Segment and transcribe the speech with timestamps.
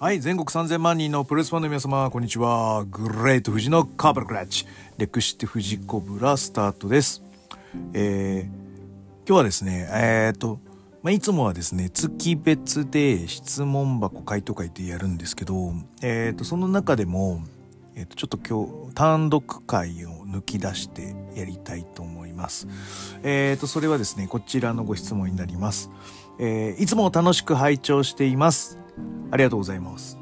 [0.00, 2.84] はい、全国3000万人のプロレスファンの皆様、こんにちは。
[2.84, 4.64] グレート富士のカーブラクラッチ。
[4.96, 7.20] 略して富士コブラスタートです。
[7.94, 10.60] えー、今日はですね、えーと、
[11.02, 17.42] まあ、いつもはですね、月別で質問箱回答会ってやるんですけど、えーと、その中でも、
[17.96, 22.68] えーと、ちょっと今日、単独会を抜き出してやりたいと思います。
[23.24, 25.90] えーと、それはですね、こちらのご質問になります。
[26.38, 28.78] えー、いつも楽しく拝聴しています。
[29.30, 30.18] ありがとうございます。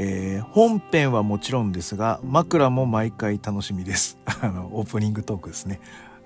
[0.00, 4.16] えー、本編はもちろんですが、枕も毎回楽しみです。
[4.40, 5.80] あの、オープニングトークですね。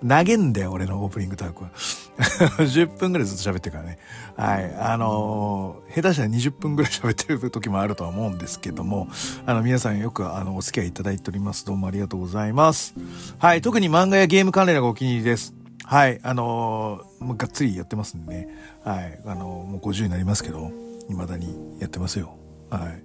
[0.06, 1.70] 投げんだよ、俺のオープニングトークは。
[2.66, 3.98] 10分ぐらいずっと喋ってるからね。
[4.36, 4.74] はい。
[4.74, 9.08] あのー、下手したら20分ぐらい喋ってる時もあるとは思うんですけども、
[9.46, 11.64] あの、皆さんよく、あの、お付き合いいただいております。
[11.64, 12.94] どうもありがとうございます。
[13.38, 13.62] はい。
[13.62, 15.54] 特に漫画やゲーム関連がお気に入りです。
[15.84, 16.20] はい。
[16.22, 18.48] あのー、もうがっつりやってますんでね。
[18.84, 19.20] はい。
[19.24, 20.70] あのー、もう50になりますけど、
[21.08, 22.36] 未だにやってますよ。
[22.70, 23.02] はい。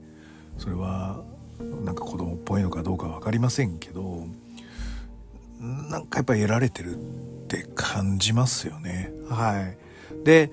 [0.58, 1.24] それは
[1.84, 4.26] なんか子供っぽいのかどうか分かりませんけど
[5.60, 7.00] なんかやっぱ得られてるっ
[7.48, 9.12] て感じますよね。
[9.30, 9.78] はい。
[10.24, 10.52] で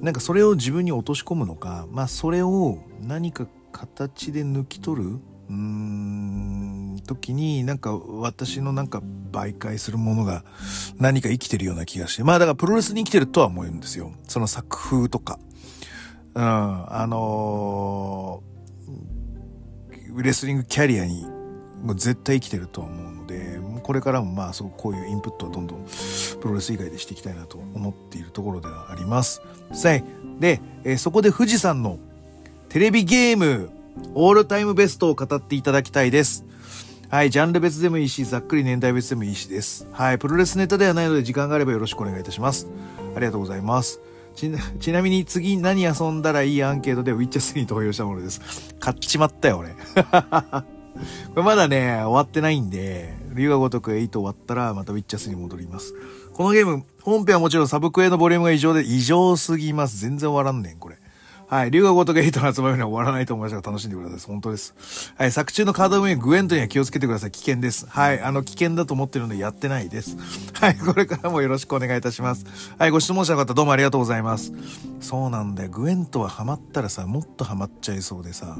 [0.00, 10.44] なんかそれを自分に落とし込むのかまあそれを何か形で抜き取るうーん時になんか私のなんか媒介するものが
[10.96, 14.12] 何か生きてるような気がしてまあだからプロレスに生きてるとは思うんですよ。
[14.26, 15.38] その作風とか。
[16.34, 21.26] うん、あのー、レスリングキャリアに
[21.82, 25.86] もう絶対生きてると思うので、これからもまあそうこういうインプットをどんどん
[26.40, 29.42] プロレス以外でしていきたいなと思っているところではあります。
[29.72, 30.04] さい。
[30.38, 31.98] で、えー、そこで富士山の
[32.68, 33.70] テレビゲーム
[34.14, 36.44] オールタイムベストを語っていただきたいです。
[37.08, 39.88] はい、ジャンル別でもいいし、ざっくり年代別でもいいしです。
[39.90, 42.68] はい、プロレスネタではないので時間があればよろしくお願いいたします。
[43.16, 44.00] ありがとうございます。
[44.34, 48.40] ちな、ちなみに次何遊んだらいいアンケートでウィッチャー3に投票したものです。
[48.78, 49.70] 買っちまったよ、俺。
[51.34, 55.94] これまだね、終わってないんで、竜が如く8終わったらまたウィッチャー3に戻ります。
[56.34, 59.98] このゲーム、本編はもちろんサブクエのボリュームが異常で、異常すぎます。
[60.00, 60.99] 全然終わらんねん、これ。
[61.50, 61.72] はい。
[61.72, 64.20] 竜が如く8の発売には終わらないと思いますが楽しんでください。
[64.20, 65.12] 本当です。
[65.18, 65.32] はい。
[65.32, 67.32] 作中のカード運営、グエントには気をつけてください。
[67.32, 67.88] 危険です。
[67.88, 68.20] はい。
[68.20, 70.16] あの、危険だと思ってるのでやってないです。
[70.54, 70.76] はい。
[70.76, 72.46] これからもよろしくお願いいたします。
[72.78, 72.90] はい。
[72.90, 74.52] ご質問者の方どうもありがとうございます。
[75.00, 75.70] そうなんだよ。
[75.70, 78.56] グエントはハマったらさ、もっとハマっちゃいそうでさ。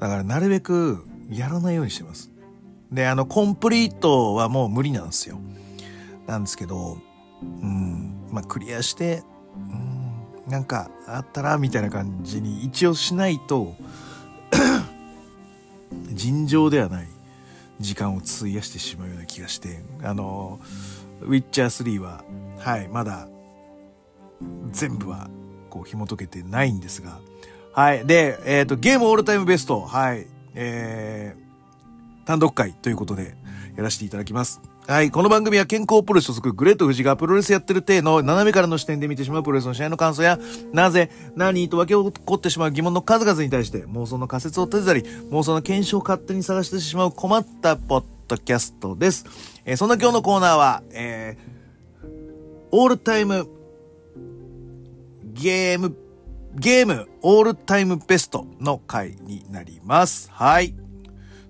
[0.00, 2.32] だからなるべくやらないようにしてます。
[2.90, 5.38] で、あの、コンプリートはもう無理なんですよ。
[6.26, 6.98] なんですけど、
[7.42, 8.26] うん。
[8.32, 9.22] まあ、クリアして、
[9.70, 9.85] うん
[10.46, 13.74] なんかあったらみたいな感じに一応しないと
[16.12, 17.08] 尋常ではない
[17.80, 20.60] 時間を費やしてしまうような気がしてあの
[21.22, 22.24] ウィッチャー3は
[22.58, 23.28] はいまだ
[24.70, 25.28] 全部は
[25.68, 27.18] こう紐解けてないんですが
[27.72, 30.26] はいでえっ、ー、とゲームオールタイムベストはい
[30.58, 33.36] えー、単独会ということで
[33.76, 34.62] やらせていただきます。
[34.88, 35.10] はい。
[35.10, 40.38] この番組は健康プロレス所属グレート富士がプロレスやってる体の斜めからの視点で見てしまうプロレスの試合の感想や、
[40.72, 45.02] なぜ、何と分け起こってしまう疑問の数々に対して妄想の仮説を立てたり、
[45.32, 49.26] 妄想の検証を勝手に探してしまう困ったポッドキャストです。
[49.64, 52.08] えー、そんな今日のコーナーは、えー、
[52.70, 53.48] オールタイム
[55.32, 55.96] ゲーム、
[56.54, 60.30] ゲームオールタイムベストの回になります。
[60.30, 60.76] はい。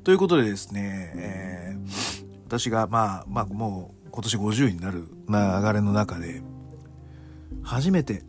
[0.05, 6.43] ということでですね、えー私がまあまあもう今年50になる流れの中で
[7.63, 8.23] 初めて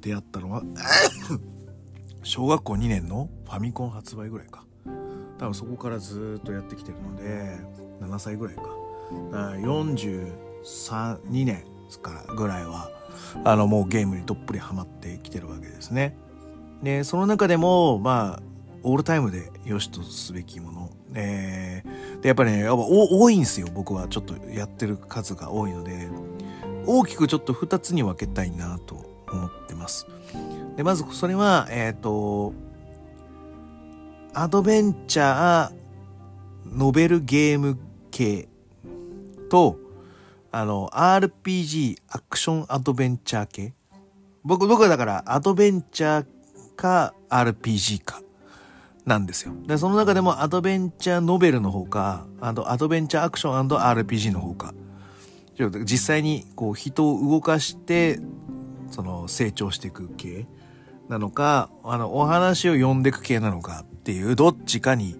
[0.00, 0.62] 出会ったのは
[2.24, 4.64] 小学校2年のファミコン発売ぐらいか。
[5.38, 7.58] 多分そこからずっとやってきてるので
[8.00, 8.62] 7歳ぐらいか。
[9.12, 11.64] 432年
[12.00, 12.90] からぐらいは
[13.44, 16.16] あのもうゲームにどっぷりハマってきてるわけですね。
[16.82, 18.42] でその中でもまあ
[18.82, 23.68] オールタイムで良しとすべきものえー、で、やっぱりね、やっぱ多いんですよ。
[23.72, 26.08] 僕はちょっとやってる数が多いので、
[26.86, 28.96] 大きくちょっと2つに分けたいなと
[29.30, 30.06] 思ってます。
[30.76, 32.52] で、まずそれは、えっ、ー、と、
[34.34, 35.72] アドベンチャー、
[36.66, 37.78] ノベルゲーム
[38.10, 38.48] 系
[39.48, 39.78] と、
[40.50, 43.72] あの、RPG、アクションアドベンチャー系。
[44.42, 46.26] 僕、僕はだから、アドベンチャー
[46.76, 48.20] か RPG か
[49.06, 49.52] なんですよ。
[49.66, 54.74] で、その中でもアドベンチャーノベルの方か、あとアドベンチャーアクション &RPG の方か、
[55.84, 58.18] 実際にこう人を動かして、
[58.90, 60.46] その成長していく系
[61.08, 65.16] なのか、あの、お話を読んでいく系なのかっていう、どっちかに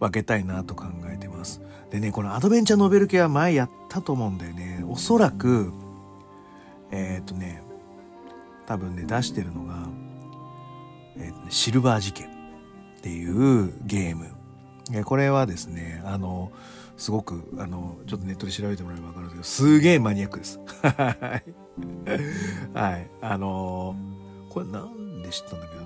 [0.00, 1.60] 分けたいなと考えてます。
[1.90, 4.82] でね、このアドベンチャーノベル系は前やったと思うんだよね。
[4.88, 5.70] おそらく、
[6.90, 7.62] えっ、とね、
[8.66, 9.88] 多分ね、出してるのが、
[11.18, 12.31] えーシルバー事件
[13.02, 14.30] っていうゲーム。
[15.04, 16.52] これはですね、あの、
[16.96, 20.60] すごく、あの、ちょっとネットで調べてもらえばわかるんですけど、すげえマニアックです。
[20.82, 22.78] はい。
[22.78, 23.10] はい。
[23.20, 23.96] あの
[24.50, 25.74] これなんで知ったんだけ？
[25.74, 25.84] ど、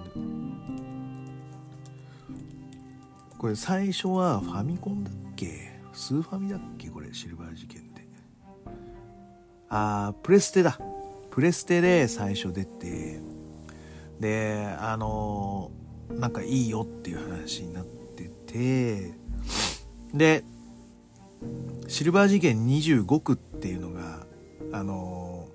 [3.38, 5.80] これ最初はファミコンだっけ？
[5.94, 6.90] スーファミだっけ？
[6.90, 8.06] これ、シルバー事件って。
[9.70, 10.78] あー、プレステだ。
[11.30, 13.20] プレステで最初出て、
[14.20, 15.70] で、あの
[16.10, 19.12] なんかいいよっていう話になってて、
[20.14, 20.44] で、
[21.88, 24.26] シルバー事件25区っていうのが、
[24.72, 25.48] あの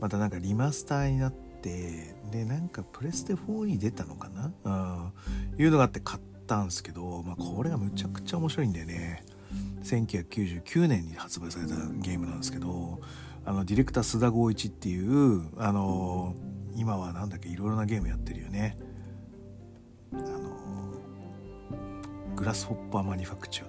[0.00, 4.52] またなんかリマスターになって、で、なんかプレステ4に出たのかな？
[4.64, 4.70] う
[5.56, 5.62] ん。
[5.62, 9.24] いうのがあって買ったんですけど、まあこれがむちゃくちゃ面白いんだよね。
[9.82, 13.00] 1999年に発売されたゲームなんですけど、
[13.44, 16.36] あの、ディレクター須田剛一っていう、あの
[16.76, 18.78] 今はなんだっけ、いろいろなゲームやってるよね。
[20.12, 20.50] あの
[22.36, 23.68] グラスホッパーマニファクチャー。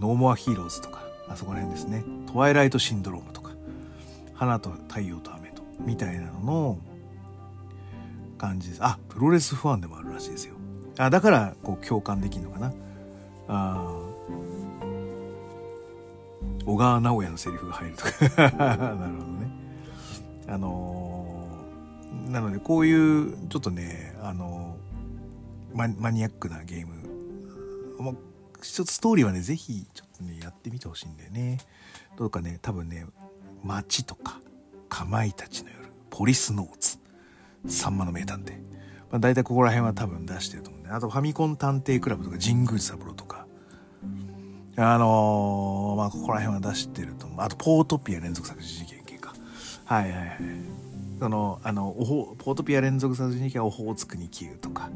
[0.00, 2.04] ノーモアヒーローズとか、あそこら辺ですね。
[2.26, 3.52] トワイライトシンドロームとか、
[4.34, 6.78] 花と太陽と雨と、みたいなのの
[8.36, 8.80] 感じです。
[8.82, 10.54] あ、プロレスファンでもあるらしいですよ。
[10.98, 12.72] あ、だから、こう、共感できるのかな。
[13.48, 14.12] あ
[16.64, 18.10] 小川直也のセリフが入るとか
[18.56, 19.50] なるほどね。
[20.48, 21.11] あのー、
[22.28, 24.76] なので、こういう、ちょっとね、あの、
[25.74, 28.02] ママニアックなゲーム。
[28.02, 28.16] もう、
[28.60, 31.58] ちょっとストーリーはね、ぜひ、ちょっとね、やってみてほしいんだよね。
[32.16, 33.06] どうかね、多分ね、
[33.64, 34.40] 街とか、
[34.88, 36.98] かまいたちの夜、ポリスノーツ、
[37.66, 38.52] さんまの名探偵。
[39.10, 43.46] まあ、大体ここら辺は多分出してると思うんで、あとファミコン探偵クラブとか、神宮三郎とか、
[44.76, 47.40] あのー、まあ、ここら辺は出してると思う。
[47.40, 49.34] あと、ポートピア連続殺人事件系か。
[49.84, 50.81] はいはいはい。
[51.22, 51.94] その、あの、
[52.38, 54.90] ポートピア連続殺人事件オホーツクに消うとか。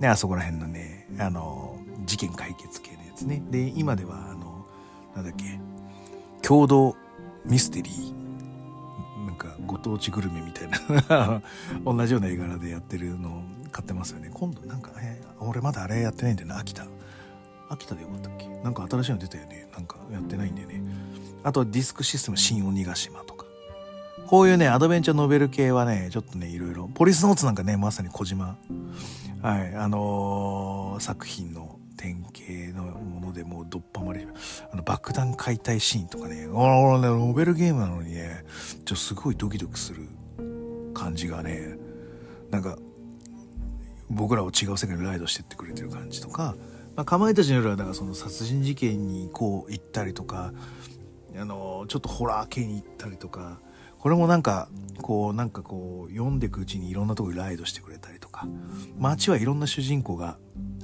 [0.00, 3.40] ね、あそこら辺のね、あの、事件解決系のやつね。
[3.52, 4.66] で、今では、あの、
[5.14, 5.60] なんだっけ、
[6.42, 6.96] 共同
[7.44, 8.14] ミステリー。
[9.26, 11.40] なんか、ご当地グルメみたいな
[11.86, 14.30] 同じような絵柄でやってるのを買ってますよね。
[14.34, 16.84] 今度なんか、え俺まだあれやってないんだよな、秋田。
[17.70, 18.48] 秋田でよかったっけ？
[18.64, 20.82] なんか新しいの出たよねなんかやってないんだよね
[21.42, 23.33] あとはディスクシステム新鬼ヶ島と
[24.34, 26.90] こういうねアドベンチャーノベル系はねちょっとねいろいろ。
[26.92, 28.56] ポリスノーツなんかねまさに小島。
[29.42, 34.26] はいあのー、作品の典型のものでもうどっぱまり。
[34.72, 36.48] あの爆弾解体シーンとかね。
[36.48, 38.44] 俺ねノベルゲームなのにね
[38.84, 40.08] ちょすごいドキドキする
[40.94, 41.78] 感じがね
[42.50, 42.76] なんか
[44.10, 46.56] 僕らを違う世界にライドしてってくれてる感じとか
[46.96, 50.52] まあ、かまいたちの夜はだからその殺人事件にこう行ったりとか
[51.36, 53.60] あのちょっとホラー系に行ったりとか
[54.04, 54.68] これもなんか
[55.00, 58.46] こうなんかこう読んでいくうちにいろんなとこにライドしてくれたりとか。
[58.98, 60.36] 街はいろんな主人公が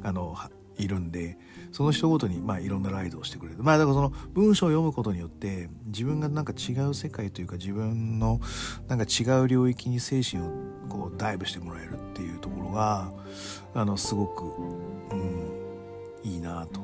[0.03, 0.35] あの
[0.79, 1.37] いるんで
[1.71, 8.41] その人ごとにまあいろんなライドをしてくれるまあだからその文章を読むことによって自分がなんか違う世界というか自分の
[8.89, 10.51] なんか違う領域に精神を
[10.89, 13.13] こうダイブしてもらえるっていうところが
[13.75, 14.45] あのすごく
[15.13, 15.61] うん
[16.25, 16.81] いいなと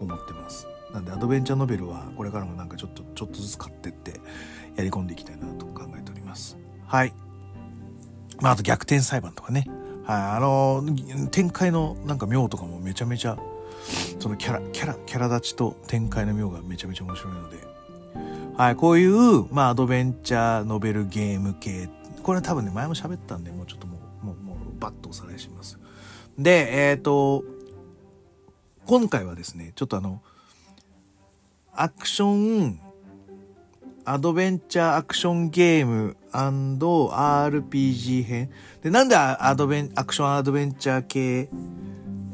[0.00, 0.66] 思ってます。
[0.92, 4.20] なんでアドベンチャーノベルはこれからもなんかちょっとちょっとずつ買ってって
[4.76, 6.56] やり込んでいきたいなと考えております。
[6.86, 7.12] はい。
[8.40, 9.66] まああと逆転裁判とかね。
[10.04, 10.22] はい。
[10.36, 10.84] あの
[11.30, 13.38] 展開のなんか妙とかもめちゃめちゃ
[14.18, 17.74] そのキャラキャラキャラ立ちと展開の妙がめちゃめちゃ面白いので。
[18.56, 21.88] はい、こういう、まあ、アドベンチャー、ノベル、ゲーム系。
[22.22, 25.76] これは多分ね、前も喋ったんで、もうちょっともう、もう、もう、バッとおさらいします。
[26.38, 27.42] で、えっ、ー、と、
[28.86, 30.22] 今回はですね、ちょっとあの、
[31.72, 32.80] アクション、
[34.04, 38.50] アドベンチャーアクションゲーム &RPG 編。
[38.82, 41.48] で、なんでアドベン、アクションアドベンチャー系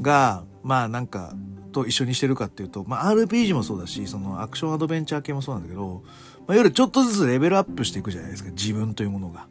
[0.00, 1.34] が、まあなんか、
[1.72, 6.02] と一緒にしてるかっていうと、まあ RPG もそうだし、そのアクションアドベンチャー系もそうなんだけど、
[6.46, 9.46] まあ夜ちょっとずつレベルアップしていくじゃないですか、自分というものが。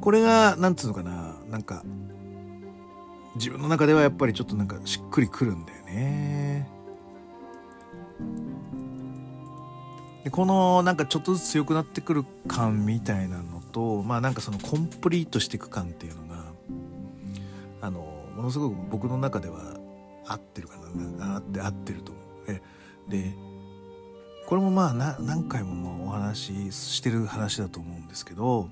[0.00, 1.82] これが、なんつうのかな、なんか、
[3.36, 6.47] 自分の中ではやっぱりちょっとなんかしっくりくるんだよね。
[10.28, 16.44] でこのなんかちょっとずつ強くなってくる感みたいなのとまあなんかそのコンプリートしていく感っていうのが
[17.80, 18.00] あの
[18.36, 19.78] ものすごく僕の中では
[20.26, 20.76] 合ってるか
[21.16, 22.24] な合って合ってると思う。
[22.48, 22.62] え
[23.08, 23.34] で
[24.46, 28.68] これもまあ何回ももお話ししてる話だと思うんですけど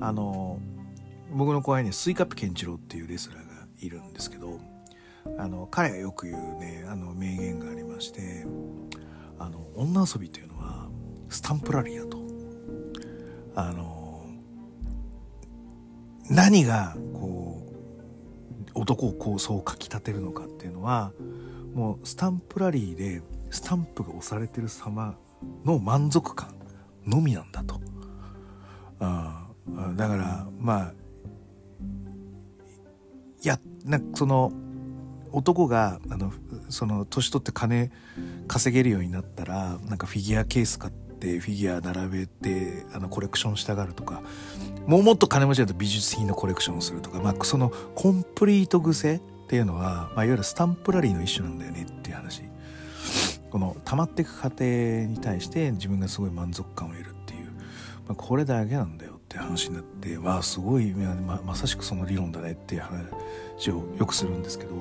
[0.00, 0.60] あの
[1.32, 4.60] 僕の後輩にスイカップケンチロっていうレスラーがいるんですけど
[5.38, 8.46] あの彼がよく言うねあの名言がありまして
[9.40, 10.47] あの女遊びという
[11.28, 12.18] スタンプラリーだと
[13.54, 14.24] あの
[16.30, 17.66] 何がこ
[18.74, 21.12] う男をこうそうかきたてるのかっていうのは
[21.74, 25.16] もうスタンプラリーでスタンプが押されてる様
[25.64, 26.54] の満足感
[27.06, 27.80] のみなんだと。
[29.00, 29.46] あ
[29.96, 30.92] だからまあ
[33.42, 34.52] いやなその
[35.30, 36.32] 男があの
[36.68, 37.90] その年取って金
[38.48, 44.22] 稼げるようになったらなんかフィギュアケース買ってフィギュア並べてあのコレクションしたがるとか
[44.86, 52.42] もうもっと金持ちだと美術品のコレクションをするとか、まあ、そのコンプリート癖っていうのは、まあ、いわゆるスタンプラリーの一種なんだよねっていう話。
[53.50, 57.46] この溜まっていく過程に対して自分がすごい満足感を得るっていう、
[58.06, 64.74] まあ、これだけなんだよって話になってわあすごいままさしくその理論だねっていう話をよくするんですけど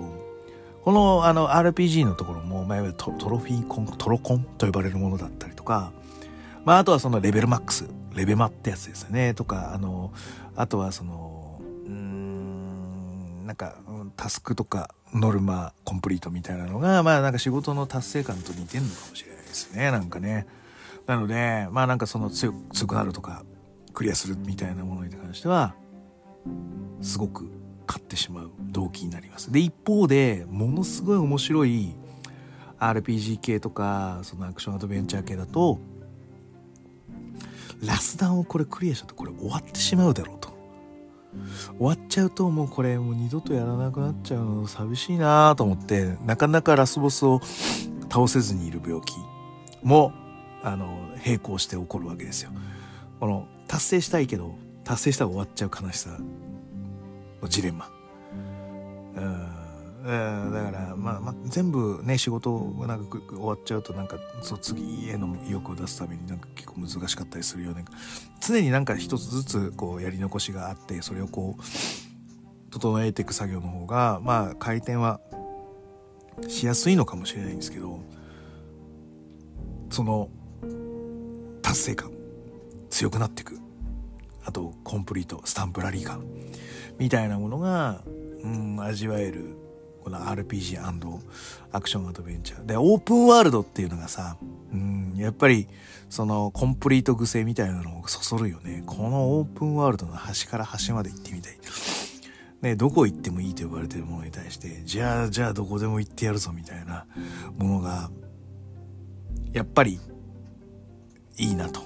[0.83, 5.91] このあの RPG のところも、まあ、いわゆるトロフィーコントロコンと呼ばれるものだったりとか、
[6.67, 10.11] まあ、あとはそのレベルマックスレベマってやつですよねとかあの
[10.57, 13.77] あとはそのうんなんか
[14.17, 20.45] タスクとかノルマコンプリートみたいなのがまあなんか仕事の達成感と似てんのかもしれないですねなんかね
[21.05, 23.45] なのでまあなんかその強くなるとか
[23.93, 25.73] クリアするみたいなものに関しては
[27.01, 27.49] すごく
[27.85, 29.53] 買ってしまう動機になります。
[29.53, 31.95] で一方でものすごい面白い
[32.77, 35.79] RPG 系とかそのアクションアドベンチャー系だと
[37.83, 40.57] ラスダンをこれクリアしたとこれ終わってしまうだろうと。
[41.77, 47.41] 終わっちゃうともうこれもう二度とやらなくなっちゃうの寂しいなと思ってなかなかラスボスを
[48.09, 49.13] 倒せずにいる病気
[49.83, 50.13] も
[50.63, 52.51] あの並行して起こるわけですよ。
[53.19, 56.17] この達成したいけど達成したら終わっちゃう悲しさ
[57.41, 57.89] のジレンマ。
[59.15, 59.56] うん、
[60.07, 67.83] だから、まあ、まあ、全部ね仕事がなんか終わっちゃうとなんかそう次への意欲を出すためになんか結構難しかったりするよね
[68.39, 75.19] 常になんか一つずつこうやり残しがあってそれをこう整えていく作業の方がまあ回転は
[76.47, 77.99] しやすいのかもしれないんですけど
[79.89, 80.29] その
[81.61, 82.11] 達成感
[82.89, 83.59] 強くなっていく。
[84.45, 86.23] あとコンプリートスタンプラリー感
[86.97, 88.01] みたいなものが、
[88.41, 89.57] うん、味わえる
[90.07, 90.79] この RPG&
[91.73, 94.37] アクションアドベンチャーでオープンワールドっていうのがさ、
[94.71, 95.67] うん、やっぱり
[96.09, 101.57] そのコンプリート癖みたいなのをそそるよねこのオープンワールドの端から端まで行ってみたい
[102.61, 107.05] ね、どこ行ってもいいと呼ばれてるものに対して、じゃあ、じゃあどこでも行ってやるぞみたいな
[107.57, 108.09] ものが、
[109.51, 109.99] やっぱり
[111.37, 111.81] いいなと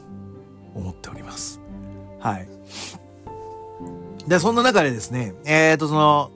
[0.74, 1.60] 思っております。
[2.20, 2.48] はい。
[4.30, 6.32] で、そんな中でですね、えっ、ー、と、その、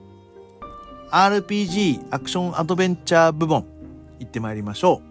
[1.16, 3.66] RPG アクションアドベンチャー部門
[4.20, 5.02] 行ってまいりましょ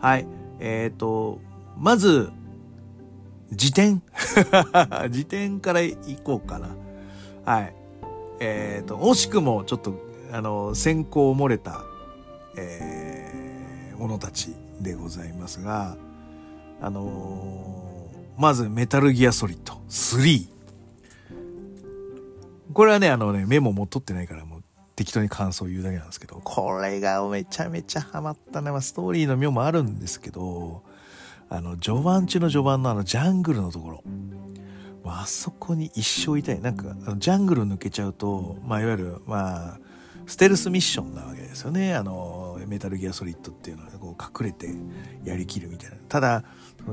[0.00, 0.02] う。
[0.02, 0.26] はい。
[0.58, 1.38] えっ、ー、と、
[1.76, 2.30] まず、
[3.52, 4.02] 辞典
[5.10, 6.68] 辞典から行こうかな。
[7.44, 7.74] はい。
[8.40, 10.00] えっ、ー、と、惜しくもちょっと、
[10.32, 11.82] あの、先行漏れた、
[12.56, 15.98] えー、ものたちでございますが、
[16.80, 20.48] あのー、まずメタルギアソリッド3。
[22.72, 24.57] これはね、あのね、メモも取ってないからもう
[24.98, 28.72] 適当に感想を言うだけなんですけど、これがめちゃめちゃハマったね。
[28.72, 30.82] まあ、ストーリーの妙もあるんですけど、
[31.48, 34.02] あの、序盤中の序盤のあの、ジャングルのところ。
[35.04, 36.60] あそこに一生いたい。
[36.60, 39.80] なんか、あのジャングル抜けちゃうと、まあ、いわゆる、まあ、
[40.26, 41.94] ステルスミッションなわけですよね。
[41.94, 44.68] あの、メタルギアソリッドっていうのは、こう、隠れて
[45.22, 45.96] やりきるみたいな。
[46.08, 46.42] ただ、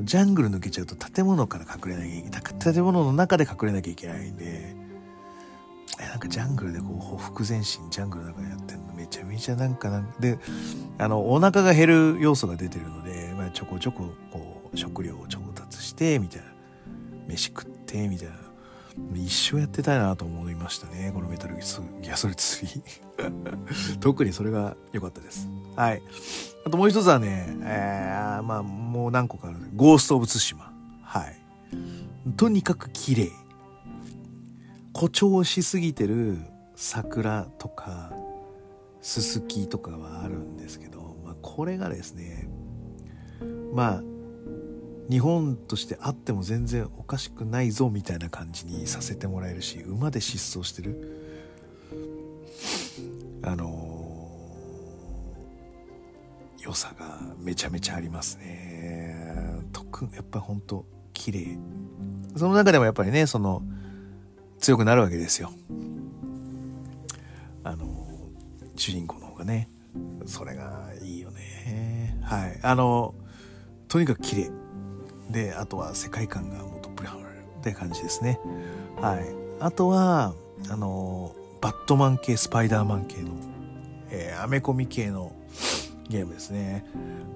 [0.03, 2.73] ジャングル抜けちゃうと建物から隠れなきゃいけない。
[2.75, 4.84] 建物の中で隠れなきゃいけないんで、
[5.99, 10.39] なんかジャングルでこう、ほふ前進、ジャングルの中でやってるのめちゃめちゃなんかなんか、で、
[10.97, 16.47] あの、お腹が減る要素が出てるので、まあ、ちょこちょこ、こう、食料を調達して、みたいな。
[17.27, 18.35] 飯食って、みたいな。
[19.13, 21.11] 一生やってたいなと思いましたね。
[21.13, 21.81] このメタルギアソ
[22.27, 22.81] リッ
[23.19, 23.99] ド3。
[23.99, 25.49] 特にそれが良かったです。
[25.75, 26.01] はい。
[26.65, 29.57] あともう一つはね、えー、まあ、もう何個かある。
[29.75, 30.71] ゴースト・オブ・ツシマ。
[31.03, 31.35] はい。
[32.37, 33.31] とにかく綺麗。
[34.95, 36.37] 誇張しすぎてる
[36.73, 38.13] 桜とか
[39.01, 42.47] ススキとかはあるんですけど、まあ、これがですね
[43.73, 44.03] まあ
[45.09, 51.11] 日本としてあっても全然おかしくないぞみたいな感じにさせてもらえるし馬で疾走してる。
[53.43, 59.61] あのー、良さがめちゃめちゃありますね。
[59.73, 61.59] 特やっぱりほんと綺麗。
[62.37, 63.61] その中でもやっぱりねその
[64.59, 65.51] 強くなるわけですよ。
[67.63, 68.07] あの
[68.75, 69.69] 主人公の方がね
[70.25, 73.15] それがいいよねはいあの
[73.87, 74.51] とにかく綺麗
[75.31, 78.39] であとは世界観がもうどっぷりはまるって感じですね。
[79.01, 79.25] はい。
[79.59, 80.33] あとは、
[80.69, 83.31] あの、バットマン系、スパイダーマン系の、
[84.11, 85.33] えー、アメコミ系の
[86.07, 86.85] ゲームですね。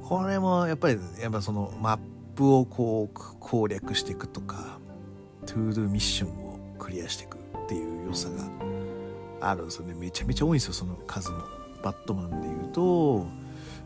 [0.03, 1.99] これもやっぱり、やっぱそのマッ
[2.35, 4.79] プをこう攻略していくとか、
[5.45, 6.48] トゥードゥミッションを
[6.89, 8.49] クリアしていくっていう良さが
[9.51, 9.93] あるんですよね。
[9.93, 11.37] めちゃめちゃ多いんですよ、その数も。
[11.83, 13.27] バットマンで言うと、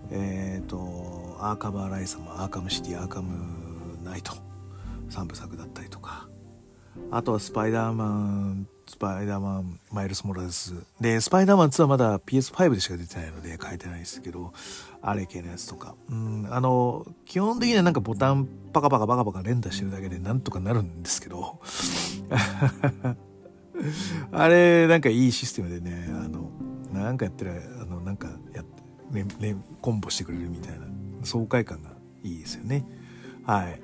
[0.10, 4.32] えっ、ー、と、アーカムアライ様、アーカムシティ、アーカムナイト、
[5.10, 6.30] 3部作だったりとか、
[7.12, 10.74] あとはスパイダーマン、スパイダーマン、マイルス・モラレス。
[11.00, 14.54] で、スパイダーマン2はまだ PS5 でしか出てないので変えてないですけど、
[15.02, 15.96] あれ系のやつとか。
[16.10, 21.60] うん、あの、基本的にはなんかボタンパカパカパカパカ連打してるだけでなんとかなるんですけど、
[24.32, 26.50] あれ、なんかいいシステムでね、あの、
[26.92, 30.88] なんかやってる、あの、なんかやって、ね、ね、コンボしてくれるみたいな
[31.24, 31.92] 爽快感が
[32.24, 32.86] いいですよね。
[33.46, 33.82] はい。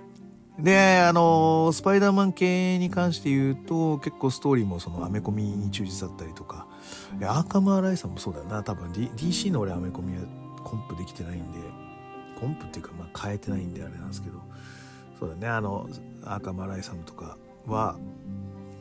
[0.62, 6.68] で、あの、スパイダーマン系に関して言うと、結構ストーリーもそのアメコミに忠実だったりとか、
[7.22, 10.24] アーカムアライさんもそうだよな、多分、D、DC の俺アメコミは
[10.64, 11.60] コンプできてないんで、
[12.40, 14.42] コンプっていうか、まあ変えてないんであれなんですけど、
[15.20, 15.90] そうだね、あの、
[16.24, 17.98] アーカムアライさんとかは、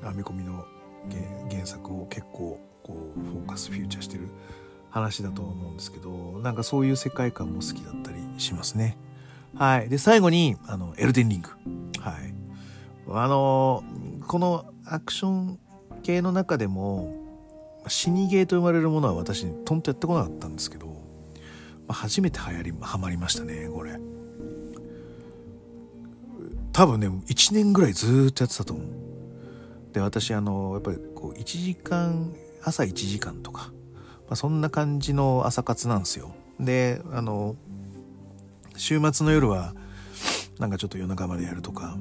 [0.02, 0.64] アメコミの
[1.50, 4.28] 原作を結構こうフォーカスフューチャーしてる
[4.90, 6.11] 話だと思うんですけど
[6.42, 8.97] なんかそういう世界観も好きだったりしますね。
[9.55, 9.88] はい。
[9.88, 11.50] で、最後に、あの、エルデンリング。
[12.00, 12.35] はい。
[13.11, 13.83] あの、
[14.26, 15.59] このアクション
[16.02, 17.14] 系の中でも、
[17.88, 20.95] 死にゲーと呼ばれるものは私、とんとやってこなかったんですけど、ま
[21.88, 23.99] あ、初めて流行り、ハマりましたね、これ。
[26.73, 28.87] 多分ね、1年ぐらいずっとやってたと思う。
[29.93, 33.73] で、私、あの、やっぱりこう、1時間、朝1時間とか、
[34.28, 36.35] まあ、そんな感じの朝活なんですよ。
[36.61, 37.57] で、あの、
[38.78, 39.75] 週末の夜は
[40.58, 41.97] なんかちょっと夜中までやるとか。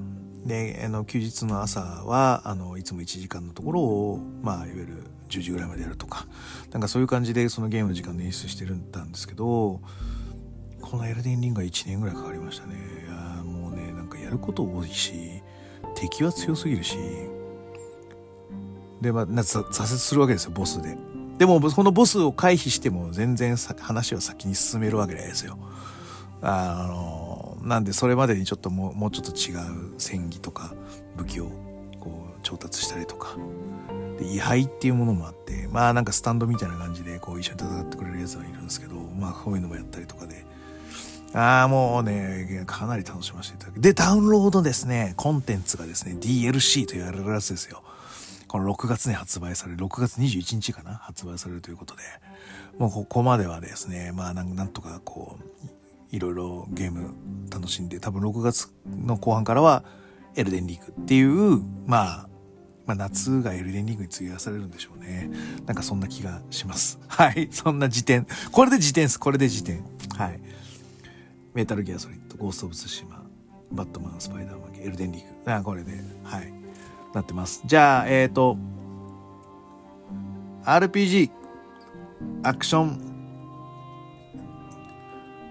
[0.46, 6.26] であの休日の朝はあのいつも1時間のところをまあいわゆる10時ぐらいまでやるとか。
[6.72, 9.82] なんかそういう感じでそのゲームの時間で演出してるんですけど
[10.82, 12.76] このエルデンリングは1年ぐらいかかりましたね。
[13.06, 15.42] いやもうねなんかやること多いし
[15.96, 16.98] 敵は強すぎるし。
[19.02, 20.98] でまあ挫折するわけですよボスで。
[21.38, 25.58] でもこのボスを回避しても全然話は先に進めるわけですよ。
[26.42, 30.74] あのなんでそれまでにちょっともうもうちょっと違う戦技とか
[31.16, 31.50] 武器を
[32.00, 33.36] こう調達したりとか
[34.20, 40.46] で位牌っていうものもあってまあなんかスタンドみたいな感じでこう一緒に戦ってくれるやつはいるんですけどまあこういうのもやったりとかで。
[41.34, 47.84] ああもうねかなり楽しませていただくでダウンロードですねコンテンツがですね DLC と言われるやつですよ。
[48.48, 52.02] この6月に発売される、6月21日かな発売されるということで、
[52.78, 55.68] もうここまではですね、まあなんとかこう、
[56.12, 57.14] いろいろゲーム
[57.52, 59.84] 楽しんで、多分6月の後半からは
[60.36, 62.30] エルデンリーグっていう、まあ、
[62.86, 65.30] まあ夏がエルデンリーグに費やされるんでしょうね。
[65.66, 67.00] なんかそんな気がします。
[67.08, 67.50] はい。
[67.52, 68.26] そんな時点。
[68.52, 69.20] これで時点です。
[69.20, 69.84] これで時点。
[70.16, 70.40] はい。
[71.54, 73.26] メタルギアソリッド、ゴースト・オブ・ツシマ、
[73.72, 75.52] バットマン、スパイダーマン、エルデンリーグ。
[75.52, 75.92] あこれで、
[76.24, 76.54] はい。
[77.14, 77.62] なってます。
[77.66, 78.58] じゃあ、えっ、ー、と、
[80.64, 81.32] RPG、
[82.44, 83.17] アクション、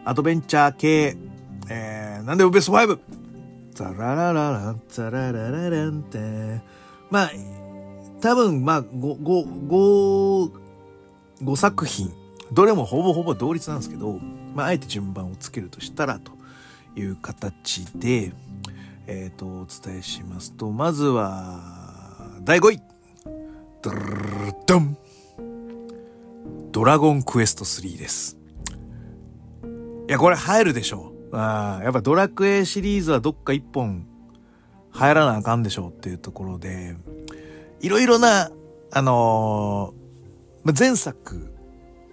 [0.06, 1.16] アドベンチャー系、
[1.68, 2.98] えー、なんでもベスト 5!
[3.72, 6.62] ザララララン、ザラララランって。
[7.10, 7.30] まあ、
[8.20, 10.52] 多分、まあ、5、5、5、
[11.42, 12.12] 5作品。
[12.52, 14.20] どれもほぼほぼ同率なんですけど、
[14.54, 16.30] まあ、あえて順番をつけるとしたら、と
[16.94, 18.32] いう形で、
[19.08, 22.80] えっ、ー、と、お伝えしますと、まずは、第5位
[23.82, 24.96] ドルルドン
[26.70, 28.45] ドラゴンクエスト3です。
[30.08, 31.36] いや、これ入るでしょう。
[31.36, 34.06] あやっぱドラクエシリーズはどっか一本
[34.90, 36.96] 入らなあかんでしょうっていうところで、
[37.80, 38.50] いろいろな、
[38.92, 41.54] あのー、前作、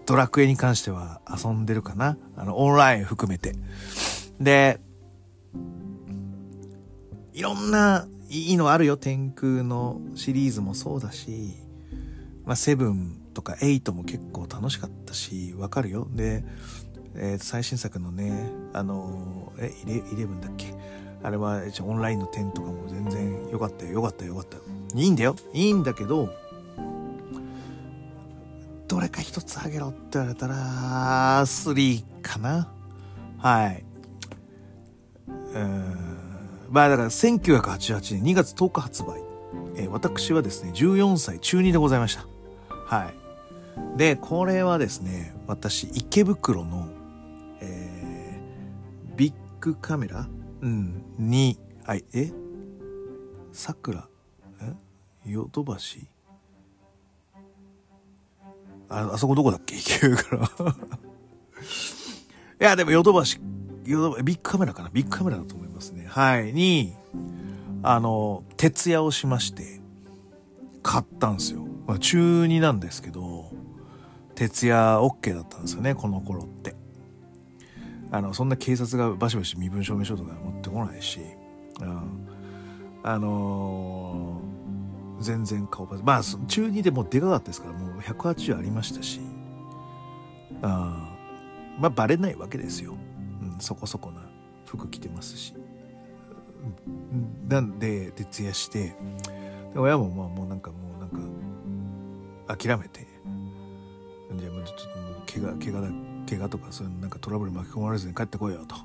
[0.06, 3.56] ドラクエに関しては遊んでるかなあの、オンライン含めて。
[4.39, 4.79] で、
[7.34, 8.97] いろんないいのあるよ。
[8.97, 11.56] 天空のシリーズもそうだし、
[12.45, 16.08] まあ、セブンとかエイトも結構楽しかったし、わかるよ。
[16.12, 16.43] で、
[17.15, 20.73] えー、最新作のね、あのー、え、イレブンだっけ？
[21.23, 24.63] あれはオンラインの点とかも全然良かったよ、良かったよ、良かったよ。
[24.93, 25.36] いいんだよ。
[25.54, 26.30] いいんだけど、
[28.88, 32.69] どれか一つあげろって言われたら、3かな
[33.38, 33.84] はい。
[35.28, 36.67] うん。
[36.69, 39.21] まあだから1988年2月10日発売。
[39.76, 42.26] えー、私はですね、14歳中2でございました。
[42.69, 43.97] はい。
[43.97, 46.88] で、これはですね、私、池袋の
[49.63, 50.28] ビッグカメラ？
[50.62, 52.04] うん、に、あ、え？
[53.54, 54.10] さくら？
[54.62, 54.73] え？
[55.32, 56.06] ヨドバシ？
[58.89, 59.76] ああそこどこだっけ？
[59.78, 60.43] 行けるから。
[62.60, 63.39] いやでもヨドバシ
[63.86, 64.89] ヨドバシビッグカメラかな？
[64.89, 66.08] ビッグカメラだと思いますね。
[66.10, 66.52] はい。
[66.52, 66.93] に
[67.84, 69.80] あの徹夜をしまして
[70.82, 73.49] 買ったんですよ、まあ、中2なんですけど
[74.36, 76.76] 徹夜 OK だったんですよねこの頃って。
[78.13, 81.19] あのそんな警察がバシバシ身分証明書とか持ってこないし、
[81.82, 82.28] うん、
[83.02, 89.23] あのー、全然顔パスまあ中2でもうでかかったですからもう180ありましたし、う
[90.54, 91.10] ん、ま
[91.82, 92.93] あバレないわけですよ、
[93.41, 94.21] うん、そこそこな
[94.67, 95.56] 服着てますし。
[97.49, 98.95] なんで徹夜して
[99.73, 101.10] で親もまあもうなんかもうなん
[102.47, 103.06] か諦めて
[104.36, 108.76] じゃあもうちょっともう怪我怪我だ怪我とかそういうなんかトラブル巻き込まれずに帰ってこいよと。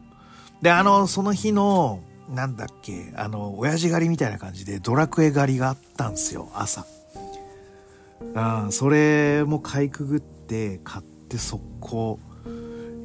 [0.63, 6.85] で、あの、その日の、なんだっけ、あの、親父狩りみたいな感じでドラクエ狩りがあったんですよ、朝。
[8.35, 12.19] あそれもかいくぐって買って速攻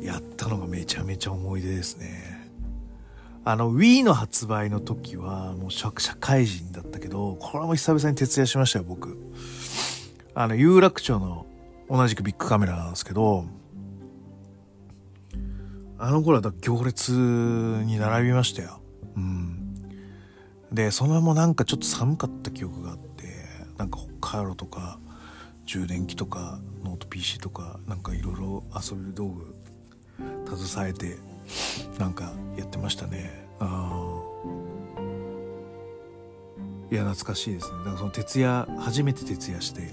[0.02, 2.50] やったのがめちゃめちゃ思い出ですね。
[3.46, 9.18] あの Wii の発売の時はもう社会人だったけど、これも久々に徹夜しましたよ、僕。
[10.36, 11.46] あの、有楽町の
[11.90, 13.46] 同じくビックカメラなんですけど、
[15.98, 18.82] あの頃は行列に並びましたよ。
[19.16, 19.74] うん。
[20.72, 23.28] で、そのもなんかちょっと寒かった記憶があって、
[23.78, 25.00] なんか北海道とか、
[25.66, 29.56] 充電器とか、ノート PC とか、なんかいろいろ遊び道具、
[30.58, 31.18] 携えて、
[32.00, 33.48] なんかやってましたね。
[33.60, 34.24] あ
[36.92, 37.78] いや、懐かしいですね。
[37.80, 39.92] だからその徹夜、初めて徹夜して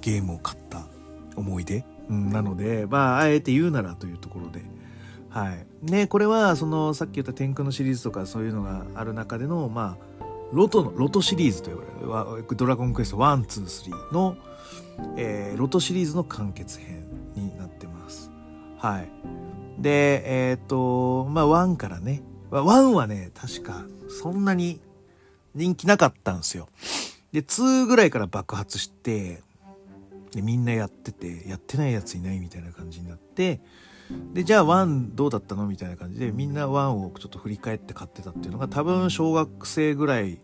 [0.00, 0.86] ゲームを買った
[1.36, 4.62] 思い出、うん、なので、まあ、あえて言うならというところで、
[5.34, 5.66] はい。
[5.90, 14.36] ね、これは、その、さっき言った天空のシリーズとかそういうのがある中での、まあ、ロトの、ロトシリーズと呼ばれる、ドラゴンクエスト1、2、3の、
[15.16, 18.30] えー、ロトシリーズの完結編になってます。
[18.78, 19.10] はい。
[19.82, 24.80] で、えっ、ー、と、まあ、1からね、1はね、確か、そんなに
[25.56, 26.68] 人気なかったんですよ。
[27.32, 29.42] で、2ぐらいから爆発して、
[30.32, 33.60] でみんなやってて、やってないやついないみたいな感じになって、
[34.32, 35.66] で、じゃあ1どうだったの？
[35.66, 40.40] みたいな感じで、みんな1をちょっと振り返って買ってたっていうのが、多分小学生ぐらい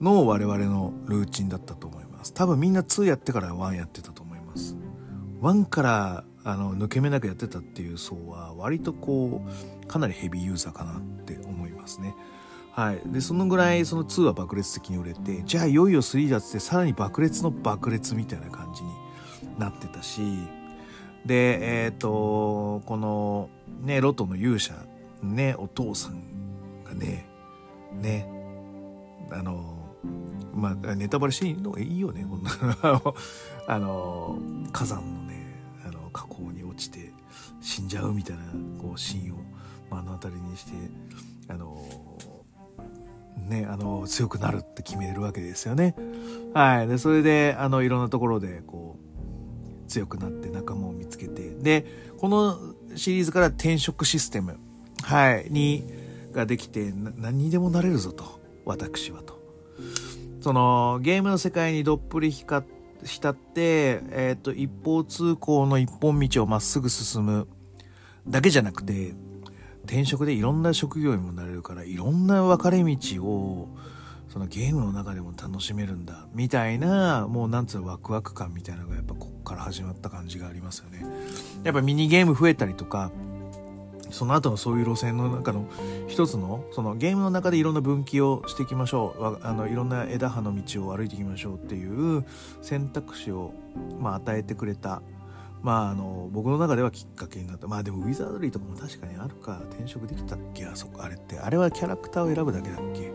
[0.00, 2.32] の我々のルーチンだったと思います。
[2.34, 4.76] 多分みんな2やってから1やってたと思います。
[5.40, 9.42] 1からあの抜け目なくやってたっていう層は割とこ
[9.82, 12.14] うかなりヘビーユーザーかなって思いますね。
[12.72, 13.00] はい。
[13.06, 18.90] で、そのぐらいその2は爆裂的に売れて、じゃあいよいよ3だっつってさらに爆裂の爆裂みたいな感じに
[19.58, 20.22] なってたし、
[21.26, 23.48] で、えっ、ー、と、この、
[23.80, 24.74] ね、ロトの勇者、
[25.22, 27.26] ね、お父さんがね、
[27.92, 28.28] ね、
[29.30, 29.74] あの、
[30.54, 32.50] まあ、ネタバレしていいのがいいよね、こんな。
[33.66, 34.38] あの、
[34.72, 35.46] 火山のね、
[35.86, 37.12] あの、火口に落ちて
[37.60, 38.42] 死んじゃうみたいな、
[38.78, 39.38] こう、シーンを
[39.90, 40.72] 目の当たりにして、
[41.48, 41.86] あの、
[43.48, 45.94] ね、あの、強くなるって決めるわけですよね。
[46.52, 46.88] はい。
[46.88, 49.13] で、それで、あの、いろんなところで、こう、
[49.84, 51.86] 強くなって仲間を見つけて、で、
[52.18, 52.58] この
[52.96, 54.58] シリーズから転職システム、
[55.02, 55.84] はい、に、
[56.34, 59.40] ができて、何にでもなれるぞと、私はと。
[60.40, 67.48] その、ゲームの世界にどっぷり浸って、えっ、ー、と、一方通行の一本道をまっすぐ進む
[68.28, 69.14] だけじゃなくて、
[69.84, 73.68] 転職でいろんな職業にもなれるから、いろんな分かれ道を、
[74.34, 81.06] そのゲームの中でも楽しめるんだみたいなもうなんつうのワクワク感みたいなのがやっぱこっから始まった感じがありますよね。
[81.62, 83.12] やっぱミニゲーム増えたりとか
[84.10, 85.68] その後のそういう路線の中の
[86.08, 89.46] 一つのそのゲームの中でいろんな分岐をしていきましょう。
[89.46, 92.24] あのいろんな枝葉の道を歩いていきましょうっていう
[92.60, 93.54] 選択肢を、
[94.00, 95.00] まあ、与えてくれた
[95.64, 97.66] まああの僕の中ではきっかけになった。
[97.66, 99.60] まあでもウィザードリーとかも確かにあるか。
[99.70, 100.66] 転職できたっけ？
[100.66, 101.38] あそこあれって。
[101.38, 103.10] あれはキャラクターを選ぶだけだっけ？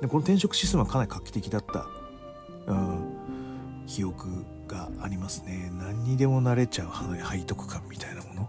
[0.00, 1.86] でこの転職システムはかなり画期的だった、
[2.68, 4.28] うん、記憶
[4.68, 5.70] がありますね。
[5.78, 6.90] 何にでも慣れちゃう
[7.36, 8.48] 背徳感みたいなも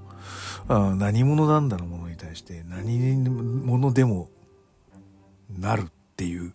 [0.69, 3.17] の、うん、何者なんだのものに対して何
[3.65, 4.29] 者でも
[5.49, 6.53] なるっていう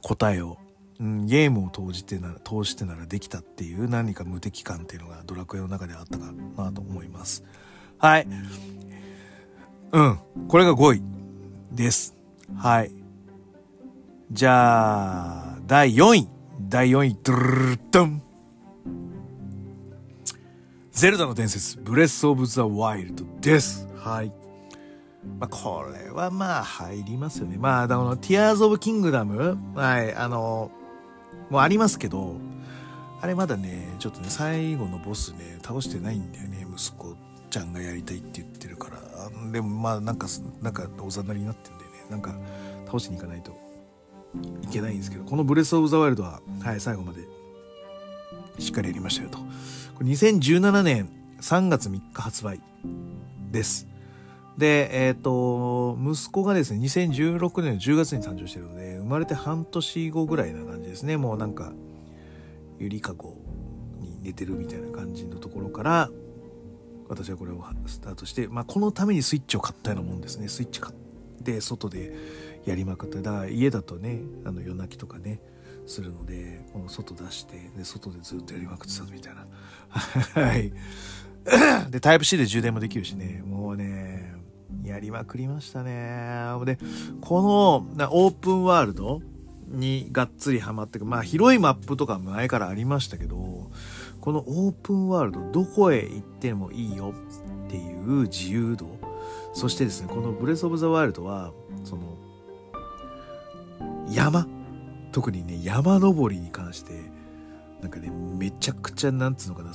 [0.00, 0.58] 答えを、
[1.00, 6.26] うん、ゲームを通じてなら通してならできたっていう何か無敵感っていうのがドラクエの中であったか
[6.56, 7.44] なと思います
[7.98, 8.28] はい
[9.92, 11.02] うんこれが5位
[11.72, 12.14] です
[12.56, 13.04] はい
[14.34, 16.28] じゃあ、第4位。
[16.68, 18.22] 第4位、ドゥルルドン。
[20.90, 23.86] ゼルダの伝説、ブレス・オブ・ザ・ワイルドです。
[23.96, 24.32] はい。
[25.38, 27.58] まあ、これはまあ入りますよね。
[27.58, 30.72] まあ、だから、ティアーズ・オブ・キングダムはい、あの、
[31.50, 32.36] もありますけど、
[33.20, 37.16] あれまだね、ちょっとね、最後のボスね、倒してないんだよね、息子
[37.50, 39.50] ちゃんがやりたいって言ってるから。
[39.50, 40.26] でもまあ、なんか、
[40.60, 42.34] なんかおざなりになってるんでね、なんか
[42.86, 43.56] 倒しに行かないと
[44.62, 47.22] いけないんですけど、このブレス・オブ・ザ・ワイルドは、はい、最後まで
[48.58, 49.38] しっかりやりましたよと。
[49.38, 49.44] こ
[50.02, 51.08] れ2017年
[51.40, 52.60] 3月3日発売
[53.50, 53.93] です。
[54.58, 61.16] で、えっ、ー、と、息子がですね、2016年の10月に誕生してるので、生まれて半年後ぐらいな感じですね。
[61.16, 61.72] もうなんか、
[62.78, 63.36] ゆりかご
[64.00, 66.10] に寝てるみたいな感じのところから、
[67.08, 70.48] 私はこれをスタートして、まあ、このためにスイッチを買ったようなもんですね。
[70.48, 72.14] スイッチ買って、外で
[72.64, 73.20] やりまくって。
[73.22, 75.40] だから家だとね、あの夜泣きとかね、
[75.86, 79.46] するので、この外出して、で、外でずっとやりまくってたみたいな。
[80.40, 80.72] はい。
[81.90, 84.33] で、タイプ C で充電もできるしね、もうね、
[84.84, 86.44] やりまくりましたね。
[86.64, 86.78] で、
[87.20, 89.22] このオープンワールド
[89.68, 93.70] にがっつりハマってく、まあ広いマップとか前からありましたけど、
[94.20, 97.14] このオープンワールドどこへ行ってもいいよ
[97.66, 98.86] っていう自由度、
[99.52, 101.52] そしてですね、このブレスオブザワールドは、
[101.84, 102.18] その、
[104.10, 104.46] 山、
[105.12, 106.92] 特にね、山登りに関して、
[107.80, 109.72] なんかね、めちゃくちゃ、なんつうのかな、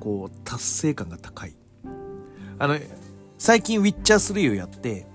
[0.00, 1.54] こう、達成感が高い。
[2.58, 2.76] あの、
[3.38, 5.06] 最近ウィッチャー3をやって、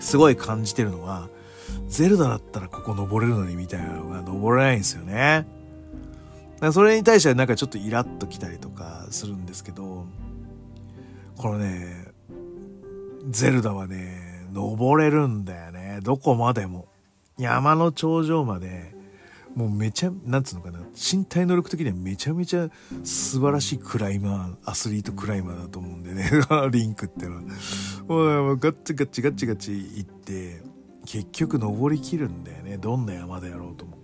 [0.00, 1.28] すごい感じてるのは、
[1.88, 5.46] ゼルダだったらここ登れるのにみたいなのが登れないんですよね。
[6.72, 10.06] それに対してはなんかちょっとイラッときたりとかするんですけど、
[11.36, 12.06] このね、
[13.30, 16.00] ゼルダはね、登れるんだよね。
[16.02, 16.86] どこまでも。
[17.36, 18.93] 山の頂上まで
[19.54, 22.68] もうめちゃ、なんつうのかな、身体能力的にはめちゃめちゃ
[23.04, 26.28] 素晴らしいクライマー、アスリートクライマーだと思うんでね、
[26.72, 27.42] リンクってのは。
[28.08, 30.62] もうガッチガッチガッチガチ行って、
[31.06, 33.98] 結局登りきるんだよね、どんな山でやろうとも。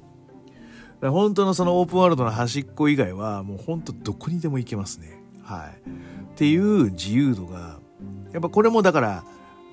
[1.03, 5.23] 本当のそのオープンワールドの端っこ以外は、もう本当どこにでも行けますね。
[5.43, 5.81] はい。
[5.81, 7.81] っていう自由度が、
[8.33, 9.25] やっぱこれもだから、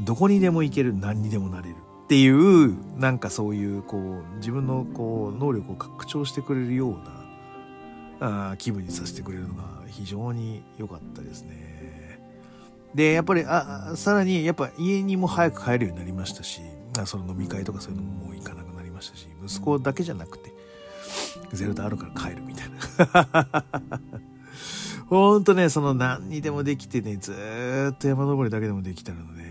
[0.01, 1.75] どこにでも行ける、何にでもなれる。
[2.07, 6.97] っていうなんかそういうこう自分のこう能力を拡張してくれるよ
[8.19, 12.21] うなあ気分にさせてくれるのが非常に良かったですね。
[12.95, 16.61] でやっぱりあさらにやっぱ家にも早く帰るようになりましたし
[17.03, 20.53] その飲み会とかそういうのももう行かなくなりましたし息子だけじゃなくて
[21.51, 23.65] ゼルダあるから帰るみたいな。
[25.07, 29.43] ほんとね、その何にでもできてね、ずーっと山登りだけでもできたので、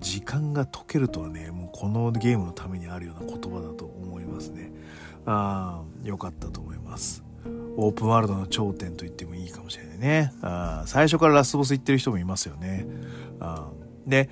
[0.00, 4.70] 時間が解けるとはね、もうこのゲームのためにあるような言葉だと思いますね。
[5.24, 7.22] ああ、よかったと思います。
[7.76, 10.32] オープンワールドの頂点と言ってもいいかもしれないね。
[10.42, 12.86] あ最初からラスボス行ってる人もいますよね。
[13.40, 13.68] あ
[14.06, 14.30] で、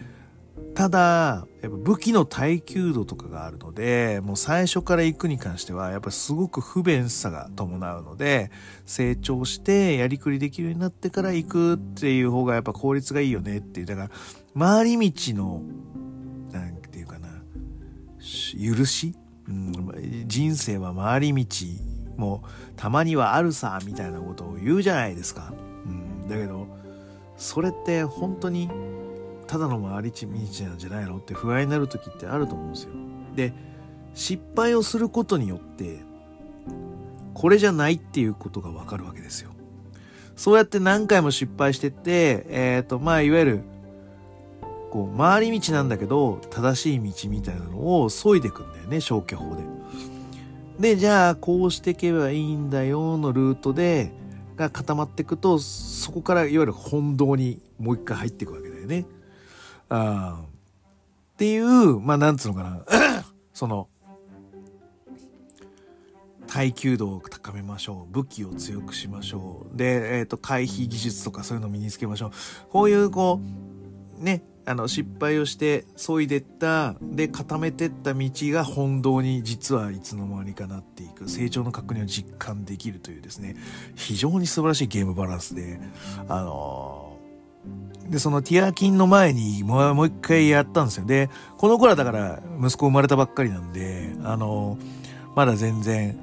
[0.75, 8.51] ただ、やっぱ武器の耐久度とかがあるので、もう最初から行くに関しては、やっぱすごく不便さが伴うので、
[8.85, 13.87] 成長してやりくりできるようになってから行くっていう方がやっぱ効率がいいよねっていう。
[13.87, 14.11] だから、
[14.59, 15.63] 回り道の、
[16.51, 17.29] なんていうかな、
[18.19, 19.15] 許し、
[19.49, 21.67] うん、人生は回り道
[22.17, 22.43] も
[22.77, 25.53] たまにはあるさ、みたいなことを言うじゃないですか。
[25.87, 26.67] うん、だけど、
[27.37, 28.69] それって本当に
[29.47, 30.27] ただの回り道
[30.65, 32.91] なんじゃないのって不安になる時ってあると思うんですよ。
[33.35, 33.53] で、
[34.15, 36.01] 失敗をすることによって、
[37.35, 39.51] これじゃないっていうことがわかるわけですよ。
[40.37, 43.61] そうやって何回も失敗してって、えっ、ー、と、まあ、いわゆる、
[44.91, 49.63] こう、回り道なんだけど、正しい道みたいなのを削いでいくんだよね、消去法で。
[50.79, 54.13] で、じゃあ、こうしていけばいいんだよのルートで、
[54.57, 59.07] が固まっていくと、そこからいわゆる本堂にもう一回入っていくわけだよね。
[59.95, 60.45] あ
[61.35, 62.85] っていう、まあ、なんつうのかな。
[63.53, 63.89] その、
[66.47, 68.13] 耐久度を高めましょう。
[68.13, 69.77] 武器を強くしましょう。
[69.77, 72.31] で、えっ、ー、と、回避技術とかそういうのを身につけましょう。
[72.71, 73.41] こういう、こ
[74.21, 83.57] う、ね、あの、失敗をして、削いでった、で、固めてった道が本当に実はいつの間にかなっていく、成長の確認を実感できるというですね、
[83.97, 85.81] 非常に素晴らしいゲームバランスで、
[86.29, 87.04] あのー
[88.09, 91.07] で、そのティアキンの前にもう一回やったんですよ。
[91.07, 94.79] で、この頃はだから息子生まれたばっかりなんで、あの、
[95.35, 96.19] まだ全然、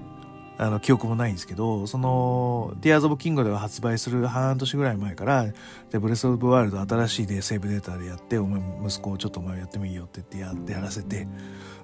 [0.58, 5.48] あの、記憶もないんですけど、その、ティアーズ・オブ・キングでは発売する半年ぐらい前から、
[5.90, 11.28] で、ブレス・オブ・ワールド新しいでセーブデータでやって、お前、息子をちょっとお前やってもいいよって言ってやってやらせて、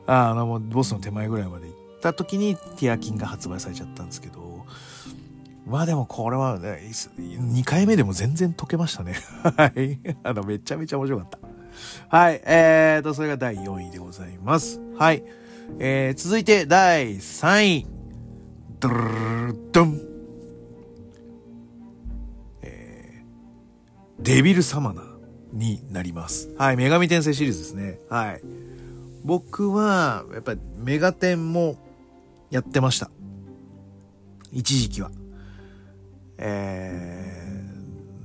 [0.05, 4.56] あの、ボスの手前ぐらいまで行った時にティアキンが発売されちゃったんですけど、
[5.67, 6.81] まあでもこれは、ね、
[7.17, 9.15] 2回目でも全然解けましたね。
[9.43, 9.99] はい。
[10.23, 12.17] あの、めちゃめちゃ面白かった。
[12.17, 12.41] はい。
[12.45, 14.79] えーと、それが第4位でございます。
[14.97, 15.23] はい。
[15.77, 17.87] えー、続いて第3位。
[18.79, 20.01] ドルルドン。
[22.61, 25.05] えー、デビルサマナー
[25.51, 26.49] になります。
[26.57, 26.77] はい。
[26.77, 27.99] 女神転生シリーズですね。
[28.09, 28.41] はい。
[29.25, 31.75] 僕は、やっぱりメガテンも
[32.51, 33.11] やってました。
[34.53, 35.11] 一時期は。
[36.37, 37.63] え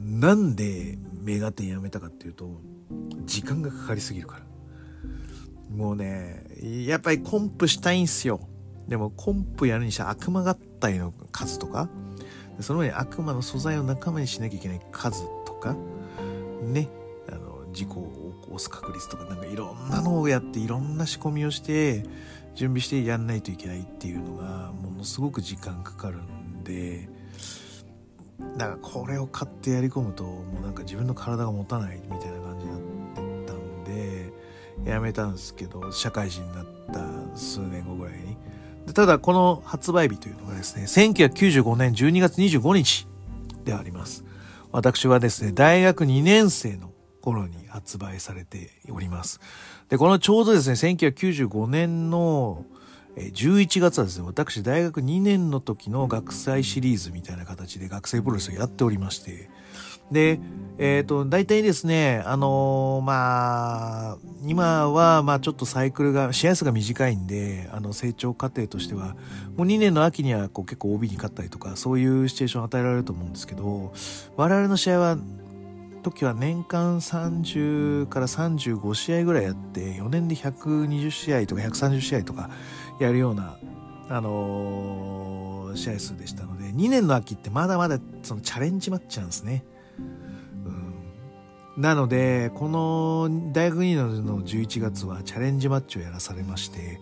[0.01, 2.61] ー、なんでメガテンやめたかっていうと、
[3.25, 4.42] 時間がかかりすぎるから。
[5.75, 6.44] もうね、
[6.87, 8.40] やっぱりコンプしたいんすよ。
[8.88, 11.88] でもコンプやるにして悪魔合体の数とか、
[12.61, 15.77] その上に悪魔の素材を仲間にしなきゃいけない数とか、
[16.62, 16.88] ね、
[17.29, 22.05] あの、事故を起こす確率とか、なんかいろんなのをやって、いろんな仕込みをして、
[22.55, 27.09] 準備してやんないといけないっていうのが、ものすごく時間かかるんで、
[28.56, 34.32] だからこれを買ってやり込むと、もうなんか自分の体が持たないみたいな感じになってったんで、
[34.84, 38.36] やめたんですけど、社会人になった数年後ぐらいに
[38.86, 38.92] で。
[38.92, 43.06] ただ、この発売日というのがですね、1995年12月25日
[43.64, 44.24] であります。
[44.70, 46.90] 私はですね、大学2年生の
[47.20, 49.40] 頃に発売されております。
[49.88, 52.64] で、このちょうどですね、1995年の
[53.16, 59.51] 11月はですね、私大学2年の時の学祭シリーズみたいな形で学生プロレスをやっておりまして、
[60.11, 60.40] で、
[60.79, 69.16] えっ、ー、と、大体ですね、あのー、まあ、今は、まあちょっとサイクルが、試合数が短いんで、あの、成長過程としては、
[69.57, 73.92] もう2年の秋にはこう結構 OB に勝ったりとか、そういうシチュエーションを与えられると思うんですけど、
[74.37, 75.18] 我々の試合は、
[76.03, 82.51] 時は年間30から35試合ぐらいやって、4年で120試合とか130試合とか
[83.00, 83.57] やるような、
[84.09, 89.64] あのー、試合数でしたので、2年の秋ってまだまだそのチャレンジマッチなんですね。
[91.76, 97.00] なので、この大学2年の11月はチャレンジマッチをやらされまして、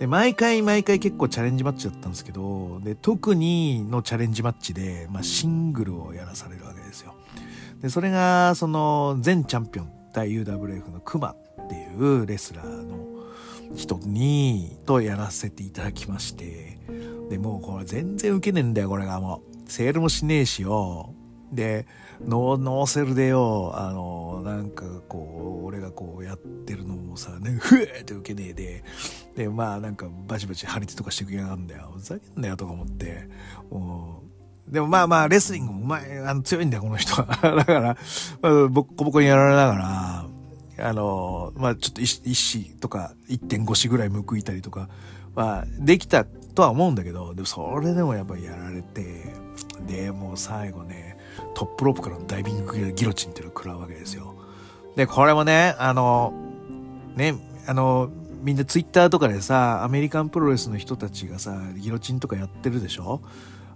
[0.00, 7.14] で、毎回毎回結構チャレンジマッチだったんですけど、で、特にのチャレンジマッチで、まあ、シングルをやらされるわけですよ。
[7.80, 13.07] で、それが、その、前チャンピオン、大 UWF のクマっていうレスラーの
[13.74, 16.78] 人に、とやらせていただきまして、
[17.30, 19.70] で、もうこれ全然受けねえんだよ、これがもう。
[19.70, 21.14] セールもしねえしよ。
[21.52, 21.86] で、
[22.26, 28.84] ノーセルでよ、あの、なんかこう、俺がこうやってるのもさ、ね、ふえって受けねえで、
[29.36, 31.92] で、まあなんかバチバチ張り手とかしてくれやがんだよ。
[31.94, 33.28] ふざけんなよとか思って、
[33.70, 34.22] も
[34.68, 37.26] う、でもまあまあ、レスリングもうまい、あの、強いんだよ、この人は。
[37.56, 37.96] だから、
[38.42, 40.26] まあ、ボッコボコにやられながら、
[40.80, 44.88] あの、まあちょっと一子とか1.5子ぐらい報いたりとか、
[45.34, 49.32] まあ、できたとは思うんだけど、でもそれでもやっぱりやられて、
[49.86, 51.16] で、もう最後ね、
[51.54, 54.34] トップロープからのダイビングギロチンっていうのを食らうわけですよ。
[54.96, 56.32] で、これもね、あの、
[57.14, 57.36] ね、
[57.66, 58.10] あの、
[58.42, 63.20] みんなツイッターとかでさ、アメリカンプロレスの人たちがさ、ギロチンとかやってるでしょ？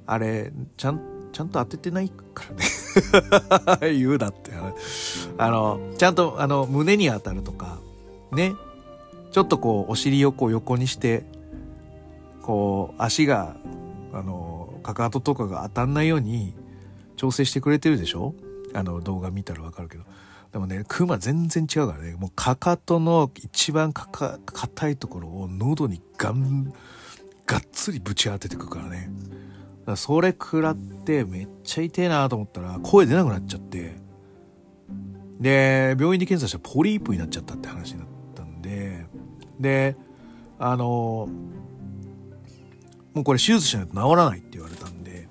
[0.06, 1.00] あれ、ちゃん、
[1.32, 2.44] ちゃんと当ててないか
[3.68, 4.52] らね 言うなって。
[5.38, 7.78] あの、ちゃんと、あの、胸に当たるとか、
[8.32, 8.54] ね。
[9.30, 11.24] ちょっとこう、お尻をこう横にして、
[12.42, 13.56] こう、足が、
[14.12, 16.54] あの、かかととかが当たんないように、
[17.16, 18.34] 調整してくれてるでしょ？
[18.74, 20.04] あの動画見たらわかるけど。
[20.52, 22.14] でもね、クマ全然違うからね。
[22.14, 26.72] もうかかとの一番かか、硬いところを喉にガン、
[27.46, 29.10] がっつりぶち当ててくからね。
[29.96, 34.00] それ食らってめっちゃ痛えなと思ったら声出なくなっちゃって。
[35.40, 39.06] で、病院で検査したらポリープになっちゃったって話になったんで、
[39.58, 39.96] で、
[40.58, 41.28] あの、
[43.12, 45.28] もうこれ手術しないと治らないって言われたんで、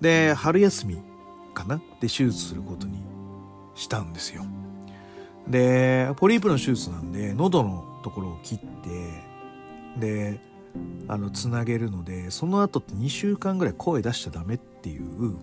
[0.00, 1.02] で、春休み
[1.52, 1.76] かな？
[1.76, 2.98] で手術することに
[3.74, 4.44] したんですよ。
[5.46, 8.70] で、ポリープの手術なんで、喉のところを切って、
[10.00, 10.40] で、
[11.08, 15.36] あの、つなげるので、その後って2週間ぐらい声出しちゃダメっていう、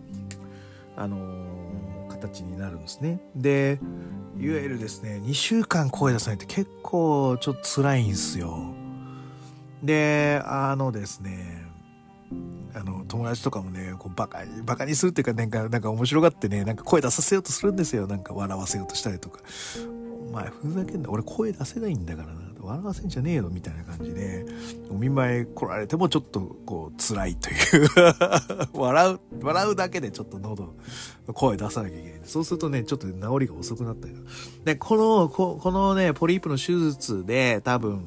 [0.95, 3.19] あの、形になるんですね。
[3.35, 3.79] で、
[4.37, 8.73] いわゆるですね、2週間声出さないって結構ちょっと辛いんですよ。
[9.83, 11.65] で、あのですね、
[12.73, 18.07] あの、友達とかもね、こうバカ、バカにするっていうか、なんか、なんか面白がってね、なんか声出させようとするんですよ。
[18.07, 19.39] なんか笑わせようとしたりとか。
[20.29, 21.09] お前、ふざけんな。
[21.09, 22.48] 俺声出せないんだからな。
[22.61, 24.45] 笑わせんじゃねえよ、みたいな感じで、
[24.89, 27.87] お見舞い来られてもちょっと、こう、辛いという
[28.73, 30.75] 笑う、笑うだけでちょっと喉、
[31.33, 32.19] 声出さなきゃいけない。
[32.23, 34.15] そうするとね、ちょっと治りが遅くなったり
[34.65, 38.05] で、この、ここのね、ポリープの手術で、多分、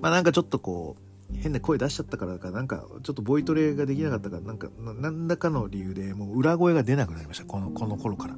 [0.00, 7.44] まあなんかちょっとこう、変な声出しちゃったからか、なんか、ちょっとボイトレができなかったから、なんか、何らかの理由でもう裏声が出なくなりました。
[7.44, 8.36] この、この頃から。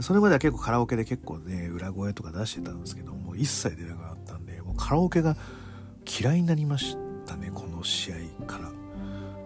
[0.00, 4.01] それまでは結構カラオケで結構ね、裏声とか出してたんですけど、もう一切出なくなった、
[4.82, 5.36] カラオケが
[6.20, 8.16] 嫌いになりましたね、この試合
[8.46, 8.72] から。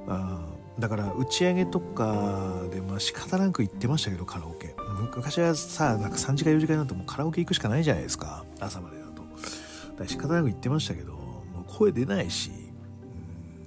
[0.08, 0.40] あ
[0.78, 4.74] だから打ち上げとかでまあ仕方なく行ってましたけどカラオケ。
[5.14, 9.22] 昔はさなんか3時間4時間になってもカラオケ行くしかないじゃないですか朝までだと。
[9.22, 12.50] だから仕方なく行ってましたけどもう声出ないし、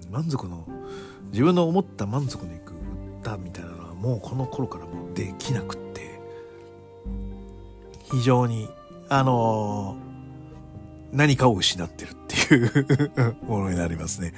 [0.08, 0.68] うん、満足の
[1.32, 2.74] 自分の思った満足のいく
[3.22, 6.20] 歌みたいなのはもうこの頃からもうできなくって。
[8.12, 8.68] 非常に
[9.08, 10.09] あのー、
[11.12, 14.34] 何かを失ってるっていうものになりますね。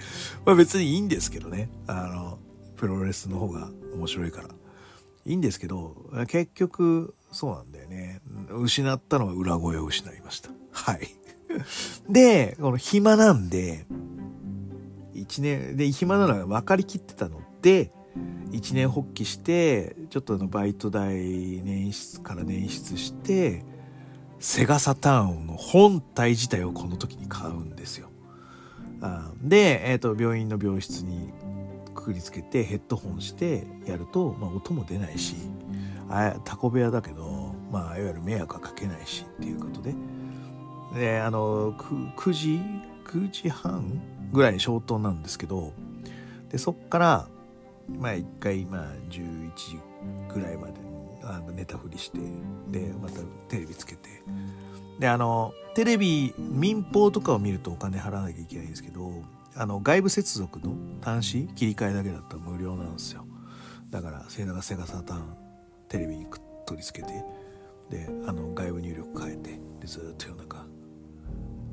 [0.46, 1.70] まあ別にいいんですけどね。
[1.88, 2.40] あの、
[2.76, 4.48] プロレスの方が面白いから。
[5.26, 5.96] いいんですけど、
[6.28, 8.22] 結局、そうなんだよね。
[8.50, 10.50] 失ったのは裏声を失いました。
[10.72, 11.08] はい。
[12.10, 13.86] で、この暇なんで、
[15.14, 17.92] 一年、で、暇なのが分かりきってたので、
[18.52, 21.14] 一年発起して、ちょっとあのバイト代
[21.62, 23.64] 捻出から捻出して、
[24.42, 28.10] セガサターンの本体自体をこの時に買うんですよ。
[29.44, 31.32] で、えっ、ー、と、病院の病室に
[31.94, 35.36] くくりつけてヘッドホンしてやると、まあ、音も出ないし、
[36.10, 39.94] あタコ部屋だけど、まあ、いわゆる迷惑はかけないしっていうことで。
[40.96, 42.60] で、あの、9, 9時、
[43.06, 44.02] 9時半
[44.34, 45.72] ぐらい消灯なんですけど、
[46.50, 47.28] で、そっから、
[47.88, 49.80] まあ一回、まあ11時
[50.34, 50.91] ぐらいまで
[51.36, 52.20] あの寝たふりして
[52.70, 54.10] でまたテレビつけて
[55.00, 59.24] であのテレビ民放とかを見るとお金払わなきゃいけないんですけど
[59.56, 63.26] あの外部接続の端子切り替えだけだったら無料なんですよ
[63.90, 65.36] だからセガセガサターン
[65.90, 66.28] テレビに
[66.66, 67.24] 取り付けて
[67.90, 70.66] であの外部入力変えてでずっと夜中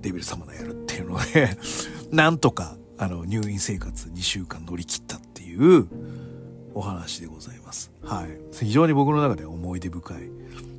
[0.01, 1.51] デビル様のやるっていうので
[2.11, 5.87] なんとかあの入院生活2週間乗り切ったっていう
[6.75, 7.58] お話でございます。
[8.03, 8.41] はい。
[8.53, 10.31] 非常に僕の中で思い出深い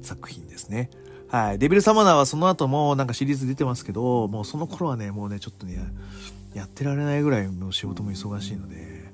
[0.02, 0.90] 作品ですね。
[1.30, 1.60] はい。
[1.60, 5.78] デビルサマナーはその後もなんかシリーズ出てますけど、もうその頃はね、もうね、ちょっとね、
[6.54, 9.14] やってられないぐらいもう仕事も忙しいので、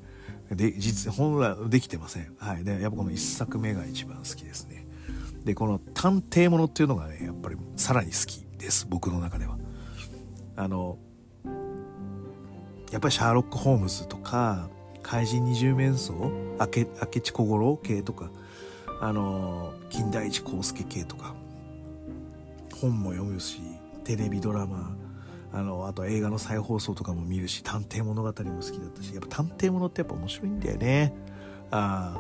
[0.52, 2.34] で、実、本来できてません。
[2.38, 2.64] はい。
[2.64, 4.86] で、やっぱこの一作目が一番好きですね。
[5.44, 8.88] で、この探偵ものっていうのがね、やっぱりさらに好きです。
[8.90, 9.58] 僕の中では。
[10.56, 10.98] あの、
[12.92, 14.70] やっぱりシャーロック・ホームズとか、
[15.06, 16.16] 怪人二十面相？
[16.18, 16.66] 明明
[17.22, 18.32] 智小五郎系とか、
[19.00, 21.36] あの、金田一耕助系とか、
[22.82, 23.62] 本も読むし、
[24.04, 24.98] テレビドラマ、
[25.54, 31.14] あの、あと映画の再放送とかも見るし、探偵物語も好きだったし、やっぱ探偵物ってやっぱ面白いんだよね。
[31.70, 32.18] あ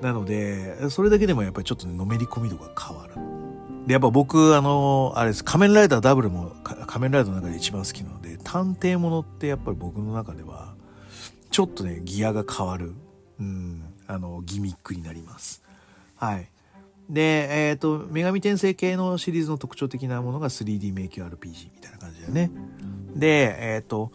[0.00, 3.14] なので、それだけでもやっぱりちょっとね、のめり込み度が変わる。
[3.86, 10.67] で、やっぱ僕、あの、あれです、仮面ライダーダブルも仮面ライダーの中で一番好きなので、探偵物ってやっぱり僕の中では、
[11.50, 12.94] ちょっとね、ギアが変わる、
[13.40, 15.62] うん、あの、ギミックになります。
[16.16, 16.50] はい。
[17.08, 22.50] で、えっ、ー、と、女神転生系のシリーズの特徴的なものが 3D 迷宮 RPG みたいな感じだよね。
[23.14, 24.12] で、えっ、ー、と、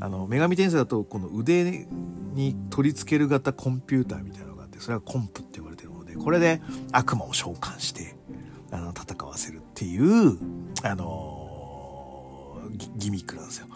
[0.00, 1.86] あの、女神転生だと、この腕
[2.34, 6.60] に取り付ける型コンピューターみたいなのがあって、それはコンプって言われてるので、これで
[6.92, 8.14] 悪魔を召喚して、
[8.70, 10.38] あの、戦わせるっていう、
[10.82, 12.60] あの
[12.96, 13.66] ギミックなんですよ。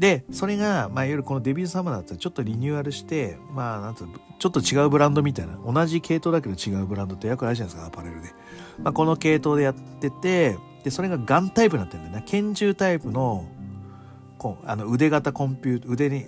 [0.00, 8.30] で、それが、まあ、いわゆるこのデビューサマーだったらちょっとリニューアルして、まあ、なんつうちょっと違うブランドみたいな、同じ系統だけど違うブランドってよくあるじゃないですか、アパレルで。
[8.82, 12.24] まあ、この系統でやってて、で、それがガンタイプになってるんだよね。
[12.26, 13.46] 拳銃タイプの、
[14.38, 16.24] こう、あの、腕型コンピュー、腕に、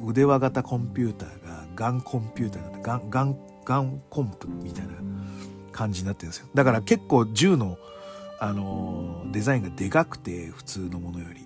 [0.00, 4.92] 腕輪型コンピューターがガンコンピューターなんで、ガン、ガン、ガンコンプみたいな
[5.72, 6.46] 感じになってるんですよ。
[6.54, 7.76] だから結構銃の、
[8.38, 11.44] あのデザインがでかくて、普通のものより。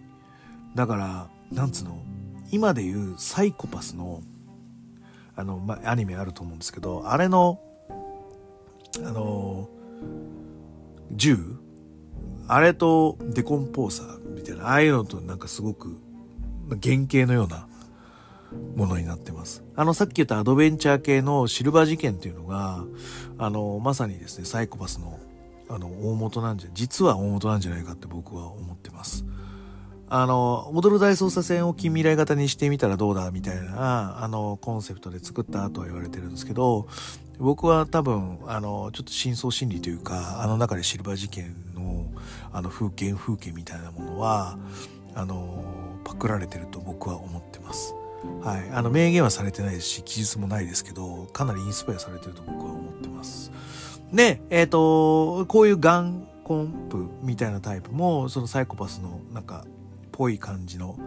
[0.75, 2.03] だから、なんつうの？
[2.51, 4.23] 今で言うサイコパスの
[5.37, 7.61] あの、まアニメあると思うんですけどあれの
[8.97, 9.69] あの
[11.13, 11.57] 銃？
[12.49, 15.99] あれとデコンポーサーみたいなああいうのとなんかすごく
[16.71, 17.69] 原型のような
[18.75, 19.63] ものになってます。
[19.77, 22.85] あのさっき言ったアドベンチャー系のシルバー事件っていうのが
[23.37, 25.19] あのまさにですねサイコパスの
[25.69, 29.27] あの大元なんじゃ実は大元なんじゃないかって僕は思ってます。
[30.11, 36.89] あの、踊る大捜査線を近未来型にしてみたらどうだみたいな、あの、コンセプトで作ったとは言われてるんですけど、
[37.39, 42.07] 僕は多分、あの、ちょっと深層心理というか、あの中でシルバー事件の、
[42.53, 44.59] あの、風景風景みたいなものは、
[45.15, 47.95] あの、パクられてると僕は思ってます。
[48.43, 48.71] はい。
[48.73, 53.53] あの、明言はされてないですし、記述もないですけど、かなりインスパイアされてると僕は思ってます。
[54.13, 59.65] で、えっ、ー、と、こういうガンコンプみたいなタイプも、そのサイコパスのなんか、
[60.19, 60.99] ぽい感じの、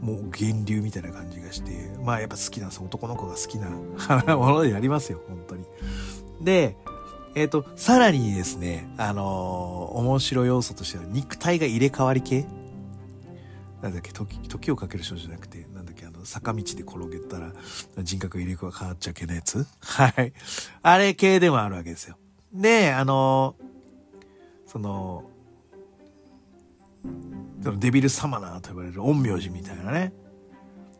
[0.00, 1.70] もう源流みたいな感じがして、
[2.02, 2.82] まあやっぱ好きなんです。
[2.82, 3.68] 男の子が好きな
[4.36, 5.66] ものでやりますよ、本当に。
[6.40, 6.76] で、
[7.34, 12.46] えっ、ー、と、さらにですね、あのー、面白要素としては肉体が入れ替わり系？
[13.82, 17.52] なんだっけ、時、時をかける少女じゃなくて、なんだっけ、あの、坂道で転げたら
[18.02, 19.66] 人格入れ替わっちゃいけないやつ？
[19.80, 20.32] はい。
[20.80, 22.16] あれ系でもあるわけですよ。
[22.54, 25.24] で、あのー、その、
[27.02, 30.12] そのデビルサマナーと呼ばれる陰陽師みたいなね、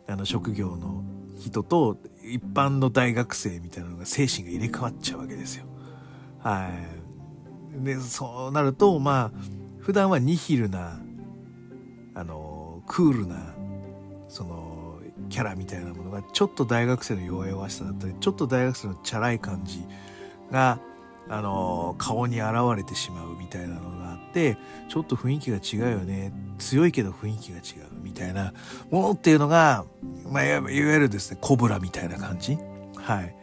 [0.08, 1.04] あの職業の
[1.38, 5.66] 人と一般の大学生みたいなのが精神が入れ替わっちゃうわけですよ。
[6.40, 6.68] は
[7.80, 7.84] い。
[7.84, 9.38] で、そうなると、まあ、
[9.80, 11.00] 普段はニヒルな、
[12.14, 13.54] あの、クールな、
[14.28, 19.84] その、キャラみたいなものが、ちょっと大学生の弱々しさだったり、ちょっと大学生のチャラい感じ
[20.50, 20.78] が、
[21.28, 24.58] あの、顔に現れてしまうみたいなのがあって、
[24.88, 26.32] ちょっと雰囲気が違うよね。
[26.58, 28.52] 強いけど雰囲気が違うみたいな
[28.90, 29.84] ものっていうのが、
[30.30, 32.58] まあ、いわゆるですね、コブラみたいな感じ。
[32.96, 33.34] はい。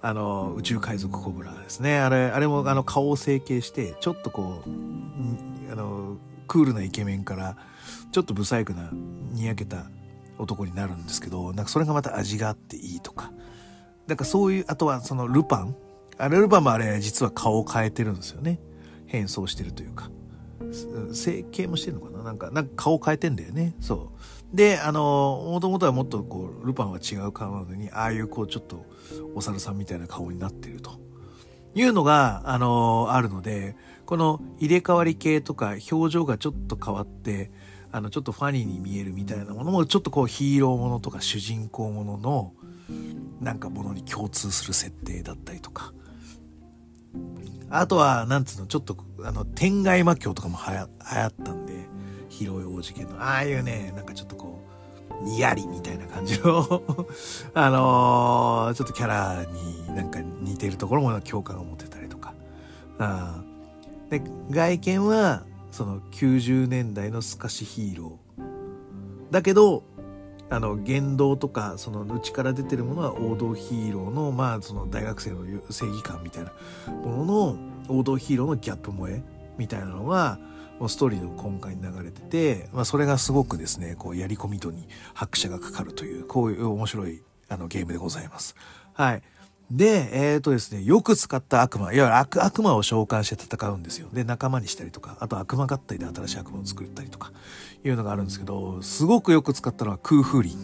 [0.00, 1.98] あの、宇宙海賊コブラですね。
[1.98, 6.16] あれ、あれもあの顔を整形して、ちょっとこう、あの、
[6.46, 7.56] クールなイケメンから、
[8.12, 8.90] ちょっとブサイクな、
[9.32, 9.86] にやけた
[10.38, 13.32] 男になるんですけど、なんかそれがまた味があっていいとか。
[14.06, 15.76] なんかそういう、あとはそのルパン
[16.18, 18.60] あれルパンもあれ実は顔を変えてるんですよね。
[19.06, 20.10] 変装してるというか。
[21.12, 22.22] 整形もしてるのかな？
[22.22, 23.74] なんか、なんか顔変えてんだよね。
[23.80, 24.12] そ
[24.52, 24.56] う。
[24.56, 28.84] で、あの、もともとはもっとこう、ルパンは違う顔なのに、ああいうこう、ちょっと、
[29.34, 30.92] お猿さんみたいな顔になってると。
[31.74, 37.50] いうのが、あの、あるので、この入れ替わり系とか表情がちょっと変わって、
[37.92, 42.52] あの、ちょっとファニーに見えるみたいなものも、ちょっとこうヒーローものとか主人公ものの、
[43.40, 45.92] なんかものに共通する設定だったりとか。
[47.70, 51.86] あとは、なんつうの、ちょっと、あの、天外魔境とかもはや流行ったんで、
[52.28, 54.62] 広い王子家の、ああいうね、なんかちょっとこ
[55.20, 56.82] う、にやりみたいな感じの
[57.54, 62.34] あのー、ちょっとキャラになんか似てるところも共感を持てたりとか。
[62.98, 63.42] あ
[64.10, 69.32] で、外見は、その90年代の透かしヒーロー。
[69.32, 69.82] だけど、
[70.50, 76.52] あの、言動とか、その内から出てるものは王道ヒーローの、まあ、その大学生の正義感みたいな
[76.92, 79.22] ものの、王道ヒーローのギャップ萌え
[79.58, 80.38] みたいなのが、
[80.78, 88.54] もうストーリーの根幹に流れてて、まあ、それがすごくですね、こう、やり込み度に拍車がかかるという、こういう面白い、あの、ゲームでございます。
[88.94, 89.22] はい。
[89.70, 94.08] で、えっ、ー、とですね、よく使った悪魔、いわゆる悪悪魔を召喚して戦うんですよ。
[94.12, 97.32] で、仲間にしたりとか、あと悪魔合体で新しい悪魔を作ったりとか、
[97.84, 100.56] いうのがあるんですけど、すごくよく使ったのは空風林。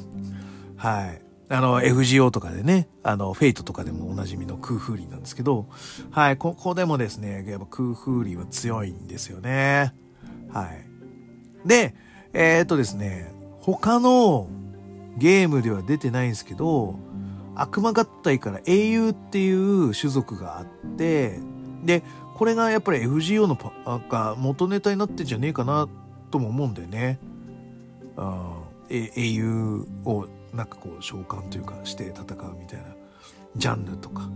[0.76, 1.22] はい。
[1.48, 5.66] あの、FGO とかでね、あの、フェイトとかでもおなじみの空風林なんですけど、
[6.10, 9.94] はい、ここでもですね、やっぱ空風林は強いんですよね。
[10.52, 11.68] はい。
[11.68, 11.94] で、
[12.32, 14.48] えー、っとですね、他の
[15.16, 16.98] ゲームでは出てないんですけど、
[17.54, 21.38] 悪魔合体から英雄っていう種族があって、
[21.84, 22.02] で、
[22.36, 23.72] これがやっぱり FGO のパ
[24.08, 25.88] が元ネタになってんじゃねえかな
[26.34, 27.20] とも思うんだよね。
[28.16, 32.86] あ英雄をなんかこう召喚というかして戦うみたいな
[33.54, 34.28] ジャンルとか。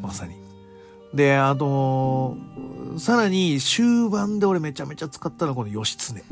[0.00, 0.34] まさに。
[1.12, 6.24] で、あのー、さらに終盤で俺めちゃめちゃ使ったのはこの義経。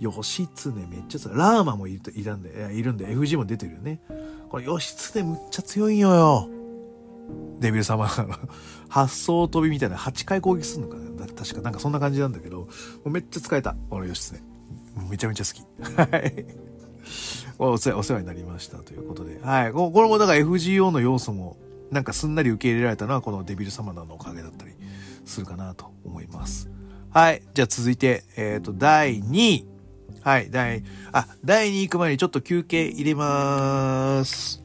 [0.00, 1.36] 義経めっちゃ強い。
[1.36, 4.00] ラーマもいるいたんで、いるんで、FG も出てるよね。
[4.48, 6.48] これ義経むっちゃ強いんよよ。
[7.60, 8.10] デビル様の
[8.88, 11.04] 発想飛びみたいな8回攻撃するのかな
[11.34, 12.68] 確かなんかそんな感じなんだけど、も
[13.06, 13.74] うめっちゃ使えた。
[13.90, 14.40] 俺義経。
[15.10, 16.12] めちゃめちゃ好き。
[16.12, 16.46] はい。
[17.58, 19.40] お世話になりましたということで。
[19.42, 19.72] はい。
[19.72, 21.56] これもだから FGO の要素も
[21.90, 24.72] なんかすんなり受け入れられたのはこのデビルサマナのおかげだったり
[25.24, 26.70] するかなと思います。
[27.10, 27.42] はい。
[27.54, 29.66] じゃあ続いて、えっ、ー、と、第2位。
[30.22, 34.63] はい、第、あ、第2位行く前にちょっと休憩入れまーす。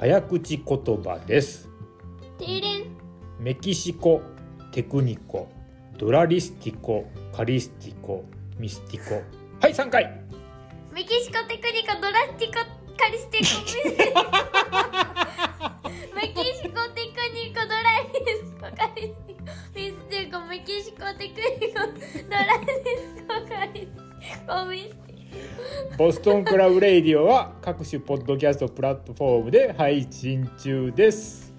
[0.00, 1.68] 早口言葉です。
[3.38, 4.22] メキシコ、
[4.72, 5.46] テクニコ、
[5.98, 7.04] ドラリスティコ、
[7.36, 8.24] カリスティコ、
[8.58, 9.22] ミスティコ。
[9.60, 10.22] はい、3回。
[10.90, 12.54] メキシコ、テクニコ、ドラスティコ、
[12.96, 15.50] カリスティコ、 ミスティコ。
[16.16, 19.44] メキシコテクニコドライデスコカリスティコ
[19.74, 22.72] ミスティコメキシコテクニコドライデ
[23.16, 25.09] スコカリスコミスティコ
[25.96, 31.52] ボストンクラブレイディオは各種ポッドキャストプラットフォームで配信中です。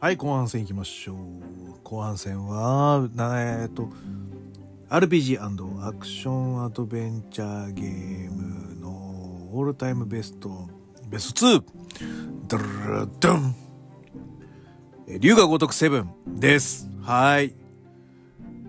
[0.00, 1.16] はい、後半戦いきましょう。
[1.82, 3.88] 後半戦は、えっと、
[4.88, 8.88] RPG& アクションアドベンチャーゲームの
[9.52, 10.68] オールタイムベスト
[11.08, 11.62] ベスト 2!
[12.46, 12.64] ドル
[13.00, 13.67] ルドン
[15.16, 16.86] 竜が如くセブンです。
[17.02, 17.54] はい。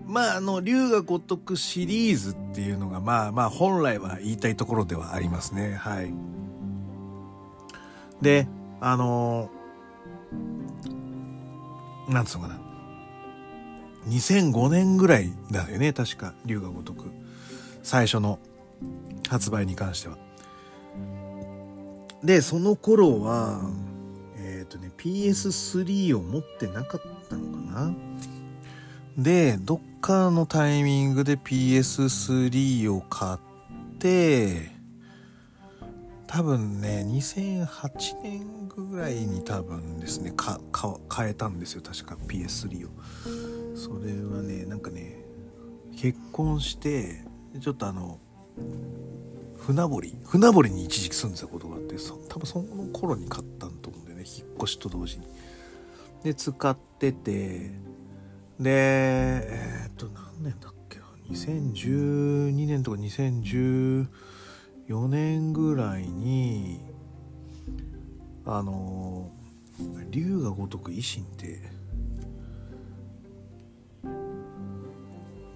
[0.06, 5.74] まあ、あの、竜が如くシリーズっていうのが、まあまあ、本来は言いたいところではありますね。
[5.74, 6.12] はい。
[8.22, 8.48] で、
[8.80, 12.60] あのー、なんつうのかな。
[14.08, 17.10] 2005年ぐらいだよね、確か、竜が如く。
[17.82, 18.38] 最初の
[19.28, 20.16] 発売に関しては。
[22.24, 23.60] で、その頃は、
[25.02, 27.94] PS3 を持ってなかったのかな？
[29.16, 33.38] で、どっかのタイミングで PS3 を買っ
[33.98, 34.70] て、
[36.26, 37.66] 多分ね、2008
[38.22, 42.90] 年ぐらいに多分ですね、か、か、変えたんですよ、確か PS3 を。
[43.74, 45.24] それはね、なんかね、
[45.96, 47.24] 結婚して、
[47.60, 48.20] ちょっとあの、
[49.58, 51.96] 船堀船堀に一時期住んでたことがあって
[52.28, 55.26] 多分その頃に買ったんと思うんだよね引っ越しと同時に。
[56.22, 57.70] で使ってて。
[58.58, 61.04] でえー、っと何年だっけな。
[61.30, 64.06] 2012年とか2014
[65.08, 66.80] 年ぐらいに
[68.44, 69.30] あの
[70.10, 71.62] 龍が如く維新って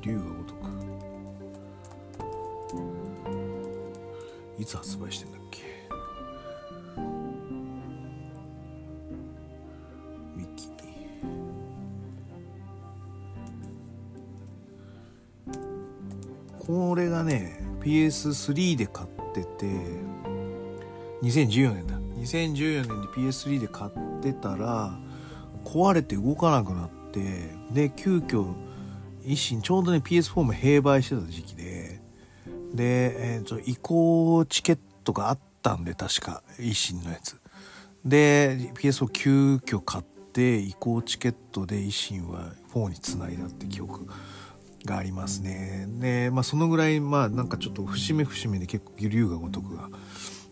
[0.00, 0.64] 龍が如く。
[4.58, 5.43] いつ発売してんだっけ？
[16.66, 19.66] これがね PS3 で買ってて
[21.22, 21.98] 2014年だ。
[21.98, 24.98] 2014年で PS3 で買ってたら
[25.64, 28.54] 壊れて動かなくなってで急遽
[29.24, 32.00] 一心ちょうどね PS4 も併売してた時期で
[32.74, 37.36] で、えー、移行チケットがあったんで確か維新のやつ。
[38.04, 44.06] で PS を急遽買って移行チケットで維新は4につないだって記憶。
[44.84, 45.86] がありますね。
[46.00, 49.88] でまあそのぐらいまあなんかちょっと節目節目で結構龍が如くが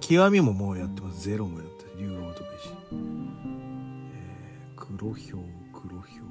[0.01, 1.29] 極みももうやってます。
[1.29, 2.71] ゼロもやって龍が如くし、
[4.13, 5.41] えー、黒ひょう
[5.73, 6.27] 黒ひょう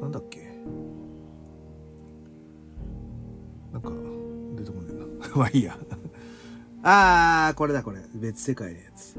[0.00, 0.48] なんだっけ？
[3.72, 3.90] なんか
[4.56, 4.94] 出てこねえ
[5.28, 5.28] な。
[5.36, 5.76] まあいいや。
[6.90, 8.00] あーこれだこれ。
[8.14, 9.14] 別世界のやつ。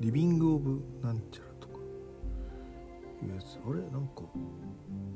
[0.00, 1.74] リビング・オブ・なんちゃらとか。
[3.22, 3.58] いうやつ。
[3.62, 3.82] あれ？
[3.90, 4.22] なんか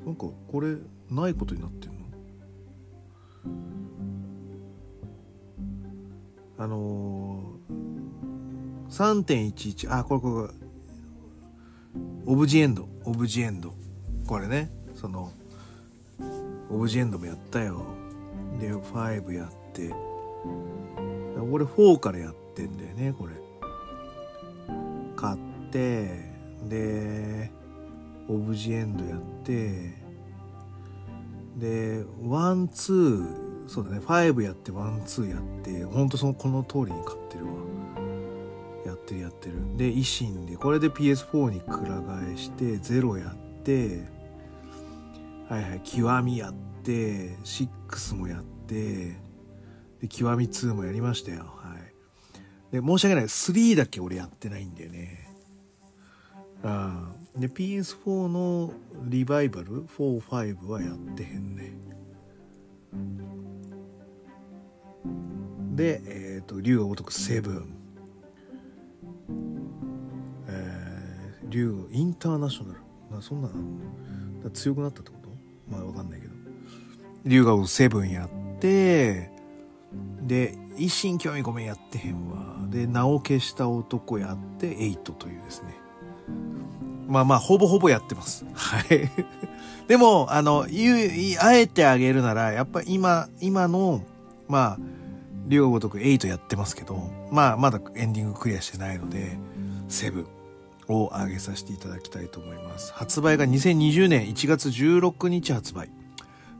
[0.05, 0.75] なんかこれ
[1.09, 1.95] ないことになってんの？
[6.59, 10.53] あのー、3.11あこれこれ。
[12.27, 13.73] Of the End。Of the End。
[14.27, 14.69] これね。
[14.93, 15.31] その
[16.69, 18.04] Of the End もやったよ。
[18.59, 19.93] で5やって。
[21.51, 23.33] 俺4からやってんだよねこれ。
[25.15, 25.37] 買っ
[25.71, 26.31] て
[26.67, 27.51] で
[28.27, 30.03] Of the End やって。
[31.57, 35.83] で one two そうだね5やって one two やって。
[35.83, 37.51] ほんとそのこの通りに買ってるわ。
[38.85, 39.77] やってるやってる。
[39.77, 44.03] で維新でこれで PS4 にくら替えして0やって。
[45.49, 46.74] はいはい極みやって。
[46.91, 49.17] 6もやって
[50.01, 51.53] で極み2もやりましたよ。
[51.57, 51.75] は
[52.71, 52.73] い。
[52.73, 53.23] で申し訳ない。
[53.25, 55.29] 3だけ俺やってないんだよね。
[56.63, 58.73] あで PS4 の
[59.03, 61.73] リバイバル45はやってへんね。
[65.75, 67.63] でえっ、ー、と竜が如く7
[70.47, 72.79] え竜インターナショナル。
[73.15, 73.49] なそんな
[74.51, 75.29] 強くなったってこと？
[75.69, 76.34] まあわかんないけど。
[77.25, 79.31] 竜がセブンやって
[80.21, 85.75] で維新興味ごめんやってへんわで名を消した男やってエイトというですね
[87.07, 89.09] まあまあほぼほぼやってますはい
[89.87, 91.09] でもあの言う
[91.39, 94.03] あえてあげるならやっぱ今今の
[94.47, 94.79] まあ
[95.47, 99.37] 竜が如く8やってますけどまあまだエンディングクリアしてないので
[99.87, 100.27] セブン
[100.87, 102.93] を挙げさせていただきたいと思います。
[102.93, 105.89] 発売が2020年1月16日発売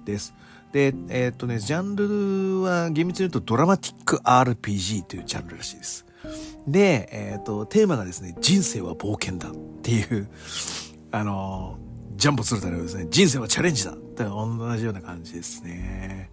[0.06, 0.34] です。
[0.76, 6.06] で、えー、っとね、ジャンルは厳密に言うとドラマティック RPG というジャンルらしいです。
[6.68, 10.30] で、えー、っと、テーマがですね、人生は冒険だっていう、
[11.14, 11.80] あの、
[12.18, 16.30] ジャンボ鶴太郎ですね、人生はチャレンジだって同じような感じですね。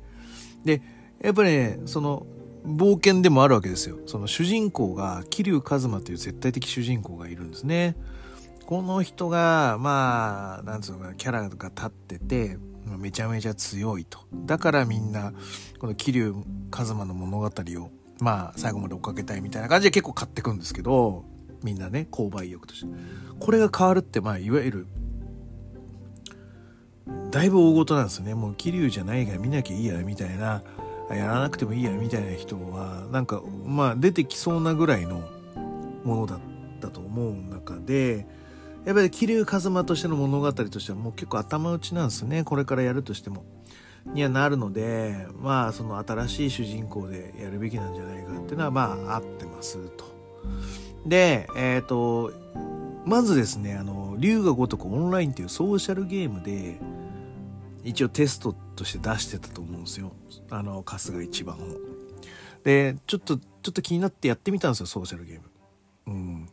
[0.65, 0.83] で、
[1.23, 2.27] やっぱりね、その、
[2.67, 3.99] 冒険でもあるわけですよ。
[4.07, 7.95] その主人公が、桐生一馬という絶対的主人公がいるんですね。
[8.67, 14.21] この人が、まあ、なんつうのかな、キャラが立ってて、めちゃめちゃ強いと。
[14.45, 15.33] だからみんな、
[15.79, 21.25] この桐生一馬の物語を、まあ、最後まで追っかけたいみたいな感じで結構買ってくんですけど、
[21.63, 22.93] みんなね、購買意欲として。
[23.39, 24.87] これが変わるって、まあ、いわゆる、
[27.31, 28.35] だいぶ大事なんですよね。
[28.35, 30.63] もう桐生じゃないから見なきゃいいや、みたいな
[31.15, 35.29] やらなくてもいいやみたいな人はなんかまあ出てきそうなぐらいの
[36.05, 36.41] ものだっ
[36.81, 38.27] たと思う中で
[38.85, 43.45] やっぱり桐生一馬としての物語としてはもう結構頭打ちなんですねこれからやるとしても。
[44.05, 50.05] にはなるのでまあその新しい主人公でやるべきなんじゃないかっていうのはまあ合ってますと。
[51.07, 52.33] でえっ、ー、と
[53.07, 56.81] まずですねあの龍が如くオンラインっていうソーシャルゲームで
[57.85, 60.13] 一応テストとして出してたと思うんですよ。
[60.51, 61.61] あの、春日一番を。
[62.63, 65.43] で、ちょっと、ちょっと気になってやってみたんですよ、ソーシャルゲーム。
[66.07, 66.49] うん。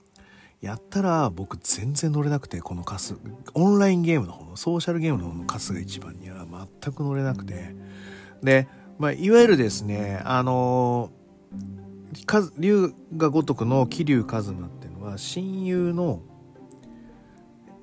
[0.62, 3.16] やったら僕全然乗れなくて、このカス、
[3.53, 6.45] オンラインゲームの方の、ソーシャルゲームの方の春日一番には
[6.82, 7.76] 全く乗れなくて。
[8.43, 11.12] で、まあ、いわゆるですね、あの
[12.57, 16.22] 龍が如くの桐生一馬っていうのは親友の、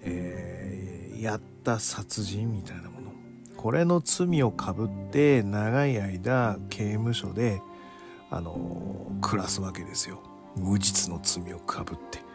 [0.02, 3.12] えー、やった殺人みたいなもの。
[3.56, 7.62] これの罪をかぶって長い間刑務所で
[8.30, 10.20] あの暮らすわけですよ。
[10.56, 12.25] 無実の罪をかぶって。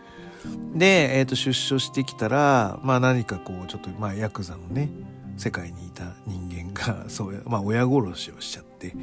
[0.74, 4.89] で、えー、と出所してきたらまあ何かこうちょっとまあヤクザのね
[5.38, 8.96] 世界にいた人間が そうまあ親殺しをしちゃって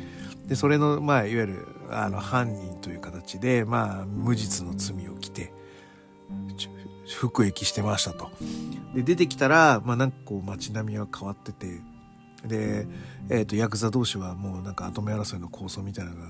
[0.47, 5.53] でそれのまあいわゆるあの犯人という形でまあ無実の罪を着て
[7.17, 8.31] 服役してましたと。
[8.95, 11.81] で出てきたらまあなんかこう街並みは変わってて
[12.47, 12.87] で、
[13.29, 16.29] えーと、ヤクザ同士はもうなんか跡目争いの構想みたいなのが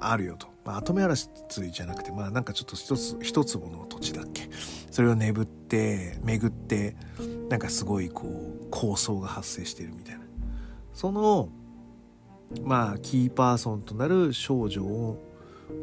[0.00, 4.48] あるよと、まあ、跡目争いじゃなくてまあなんかちょっと一つ一坪の土地だっけ。
[4.90, 6.96] それを巡って巡って
[7.48, 10.20] なんかすごいこう構想が発生してるみたいな。
[10.94, 11.48] その
[12.62, 15.18] まあキーパーソンとなる少女を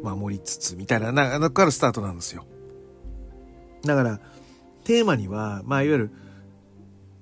[0.02, 2.46] 守りつつみたいななだからスタートなんですよ。
[3.84, 4.20] だから
[4.84, 6.12] テーマにはまあいわゆる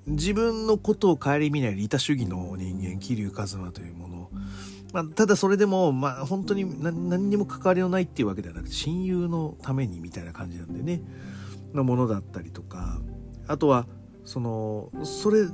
[0.07, 4.31] 自分のことを顧みない利他主義の人間、桐生一馬というもの。
[4.93, 11.03] まあ、ただそれでも、まあ、本当に何にも関わりのないっていうわけではなくて、親友のためにみたいな感じなんでね、
[11.74, 12.99] のものだったりとか、
[13.47, 13.86] あとは、
[14.24, 15.47] その、それ、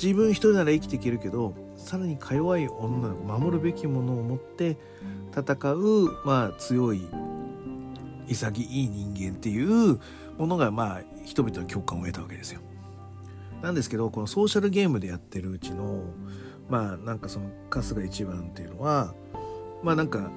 [0.00, 4.76] 自分一人なら生きていけるけど、さらにか弱い女の子、守るべきものを持って
[5.32, 7.06] 戦う、まあ、強い、
[8.26, 10.00] 潔い人間っていう
[10.36, 12.60] ものが、まあ、人々の共感を得たわけですよ。
[13.62, 16.02] なんですけどこのソーシャルゲームでやってるうちの
[16.68, 19.14] まあなんかその春日一番っていうのは
[19.82, 20.30] まあなんか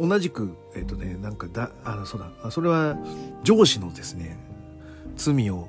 [0.00, 2.96] 同じくえっ、ー、とねなんかだあのそうだそれは
[3.42, 4.38] 上司のですね
[5.16, 5.68] 罪を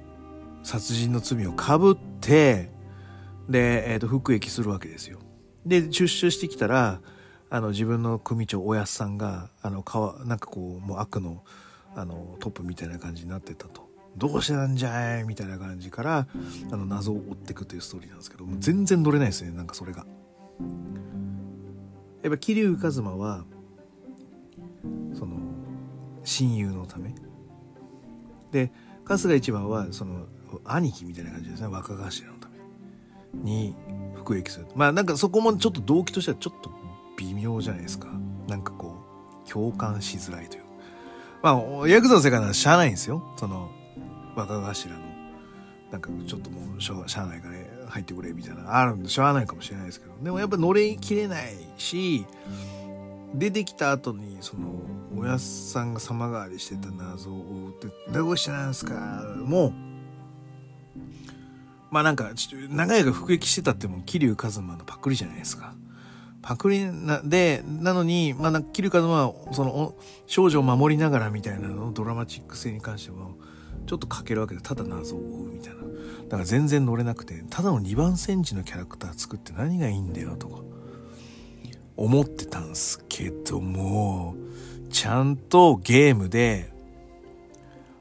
[0.63, 2.69] 殺人の罪をかぶって
[3.47, 5.19] で、えー、と服役するわけですよ。
[5.65, 7.01] で出所してきたら
[7.49, 11.43] あの自分の組長おやすさんがあのかわなんかこうもう悪の
[11.95, 13.88] あのトップみたいな感じになってたと。
[14.17, 15.23] どうしてなんじゃい？
[15.23, 16.27] みたいな感じから
[16.71, 20.05] あの謎を追っていくというストーリーなんですけども全然乗れないですねなんかそれが。
[22.21, 23.45] やっぱ桐生一馬は
[25.13, 25.37] その
[26.25, 27.15] 親友のため。
[28.51, 28.71] で
[29.05, 30.25] 春日一番はその
[30.65, 32.59] 兄貴みたいな感じですね若頭のため。
[33.43, 33.75] に
[34.15, 34.65] 服役する。
[34.75, 36.71] まあなんかそこもちょっと動機としてはちょっと
[37.17, 38.07] 微妙じゃないですか。
[38.47, 38.95] なんかこ
[39.45, 40.63] う共感しづらいという。
[41.41, 41.51] ま
[41.83, 43.33] あヤクザの世界ならしゃあないんですよ。
[43.37, 43.71] その
[44.41, 44.99] 若頭の
[45.91, 47.55] なんかちょっともうしょしゃあないから
[47.89, 52.25] 入ってくれみたいなあるんでしょうがないかもしれないですけどでもやっぱ乗り切れないし
[53.33, 54.81] 出てきた後にその
[55.17, 59.73] おやすさんが様変わりしてた謎を追って「どうしてなんすか?」もう
[61.91, 65.73] まあなんか長い間服役してたっても桐生一馬のパクリじゃないですか。
[66.41, 69.93] パクリな、で、なのに、まあ、桐生一馬は、その、
[70.25, 73.27] 少女を守りながらみたいなのドラマチック性に関しては、
[73.89, 80.59] ちょっと書けるわけでただ謎を追うみたいなだから全然乗れなくてただの2番センチのキャラクター作って何がいいんだよとか
[81.97, 84.35] 思ってたんすけども
[84.91, 86.71] ちゃんとゲームで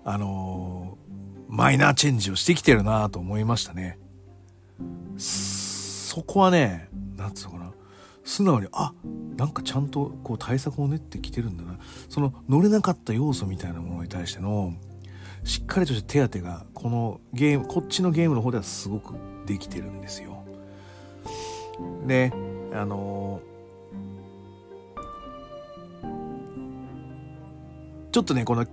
[0.05, 3.99] あのー、マイナーチェンジをしてきてるなと思いましたね。
[5.18, 7.72] そこはね、なんつうのかな。
[8.24, 8.95] 素直に、あ、
[9.36, 11.78] なんかちゃんとこう対策を練ってきてるんだな。
[12.09, 14.72] その乗れなかった要素みたいなものに対しての、
[15.49, 19.14] しっかりとした手当てが、このゲーム、こっちのゲームの方ではすごく
[19.46, 20.44] できてるんですよ。
[22.07, 22.30] で、
[22.74, 23.40] あの
[28.12, 28.66] ちょっとね、この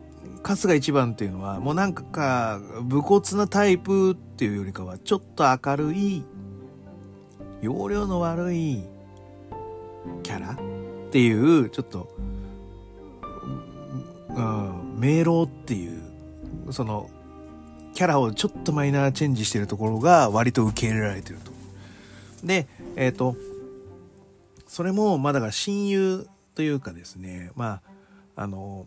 [0.43, 6.25] 春日一番っていうのは、もうなんか、武骨なタイプっていうよりかは、ちょっと明るい、
[7.61, 8.83] 容量の悪い
[10.23, 12.13] キャラっていう、ちょっと、
[14.35, 16.04] うん、迷路っていう、
[16.71, 17.09] その、
[17.93, 21.51] キャラをちょっとマイナーチェンジしてるところが割と受け入れられてると。
[22.45, 23.35] で、えっ、ー、と、
[24.67, 27.81] それも、まあだから親友というかですね、ま
[28.35, 28.85] あ、あの、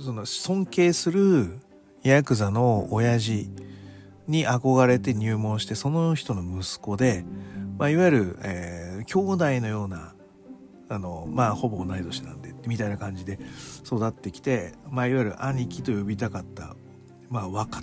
[0.00, 1.60] その尊敬する
[2.02, 3.50] ヤクザの親父
[4.26, 7.24] に憧れて入門してその人の息子で、
[7.78, 10.14] まあ、いわゆる、えー、兄弟のような
[10.88, 13.38] あのまあほぼ同い年なんみたいな感じで
[13.84, 16.76] 育ってきて、まあ、いわゆる兄貴と呼びたかった
[17.28, 17.82] まあ若っ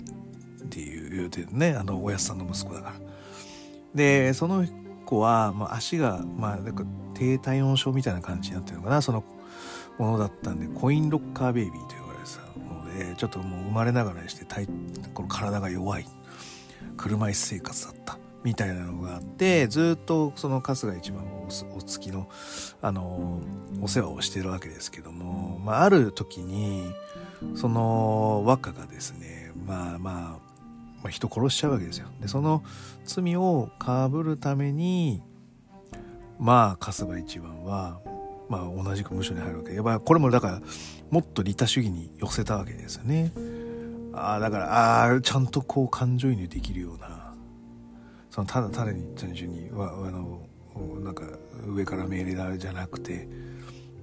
[0.70, 2.94] ていうねあの親父さんの息子だから。
[3.94, 4.66] でその
[5.06, 9.24] 子は、まあ、足が、まあ、なんか低体温症みたいな感じになってるのかなその
[9.98, 12.08] ものだったんでコインロッカーベイビーという
[12.98, 14.66] でちょっともう生まれながらにして体
[15.14, 16.06] この体が弱い
[16.96, 18.18] 車椅子生活だった
[18.48, 22.30] みたいなのがあってずっとその春日一番おお月の
[22.80, 23.42] あの
[23.82, 26.82] お世話をしてるわけですけども、まあ、ある時に
[27.54, 30.38] その和歌がですねまあまあ、ま
[31.04, 32.08] あ、人殺しちゃうわけですよ。
[32.22, 32.64] でその
[33.04, 35.22] 罪をかぶるために
[36.38, 38.00] まあ春日一番は
[38.48, 39.74] まあ同じく無所に入るわけ。
[39.74, 40.62] やっぱこれもだから
[41.10, 43.30] もっと利他主義に寄せたわけですよね。
[44.14, 47.17] ああだからああちゃんとこう感情移入できるような
[48.38, 50.46] そのただただに単純にわあの
[51.00, 51.24] なんか
[51.66, 53.28] 上から命令だじゃなくて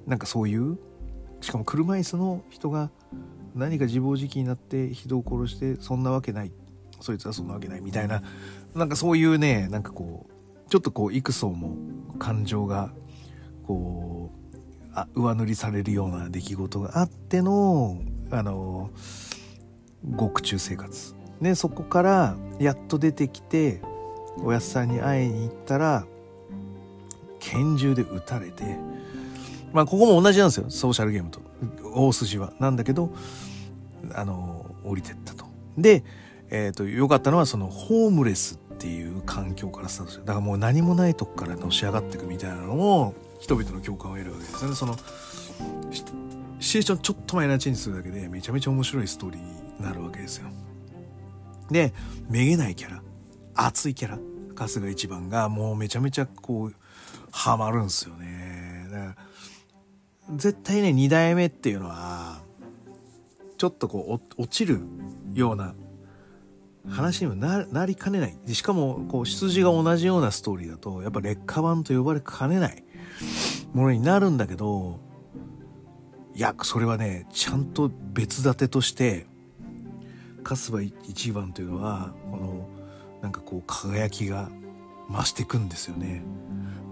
[0.06, 0.78] なんかそういう
[1.40, 2.92] しかも車椅子の人が
[3.56, 6.52] 何か自暴自棄になって人を殺してそんなわけない
[7.00, 8.24] そいつはそんなわけないみたいな
[8.74, 11.78] なんかそういうねなんかこうちょっとこう幾層も
[12.20, 12.92] 感情が
[13.64, 14.58] こう
[14.94, 18.90] あ上塗りされるような出来事があってのあの
[20.04, 21.16] 獄中生活。
[21.42, 23.82] でそこからやっと出てきて
[24.44, 26.06] おやっさんに会いに行ったら
[27.40, 28.64] 拳銃で撃たれて
[29.74, 31.42] まあここも同じなんですよソーシャルゲームと。
[31.94, 32.54] 大筋は。
[32.60, 33.12] なんだけど
[34.14, 35.46] あの降りてったと。
[35.78, 36.04] で
[36.50, 44.76] えっ、ー、と良かったのはそのホームレスっていう環境からスタートしてだからもう何もないとこからのし上がっていくみたいなのを人々の共感を得るわけですよね。
[44.76, 44.96] その
[45.92, 50.48] シチュエーションちょっとマイナーチェンジするだけでめちゃめちゃ面白いストーリーになるわけですよ。
[51.70, 51.94] で
[52.30, 53.02] めげないキャラ。
[53.56, 54.20] 熱いキャラ
[54.56, 56.76] 春日一番がもうめちゃめちゃこう
[57.32, 59.16] ハマるんすよねだから
[60.36, 62.42] 絶対ね2代目っていうのは
[63.58, 64.80] ちょっとこう落ちる
[65.34, 65.74] ような
[66.90, 68.38] 話にもなりかねない。
[68.54, 72.84] しかも、こう、出自が同じようなストーリーだと、やっぱ劣化版と呼ばれかねない
[73.74, 75.00] ものになるんだけど、
[76.36, 79.26] いや、それはね、ちゃんと別立てとして、
[80.44, 82.70] 春日一番というのは、この、
[83.26, 84.52] なんかこう、輝きが
[85.10, 86.22] 増していくんですよね。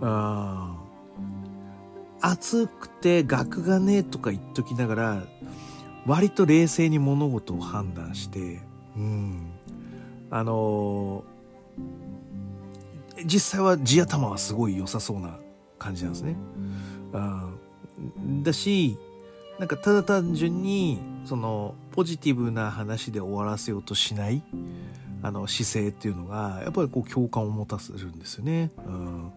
[0.01, 0.75] あ
[2.21, 5.23] 熱くて額がねとか言っときながら、
[6.07, 8.61] 割と冷静に物事を判断して、
[8.97, 9.51] うん。
[10.31, 15.37] あのー、実際は地頭はすごい良さそうな
[15.77, 16.35] 感じなんですね。
[18.41, 18.97] だし、
[19.59, 24.41] なんかただ単純に、その、ポジティブな話で終わらせようとしない、
[25.23, 28.71] あの、姿勢っていうのが、やっぱりこう共感を持たせるんですよね。
[28.85, 29.31] うん。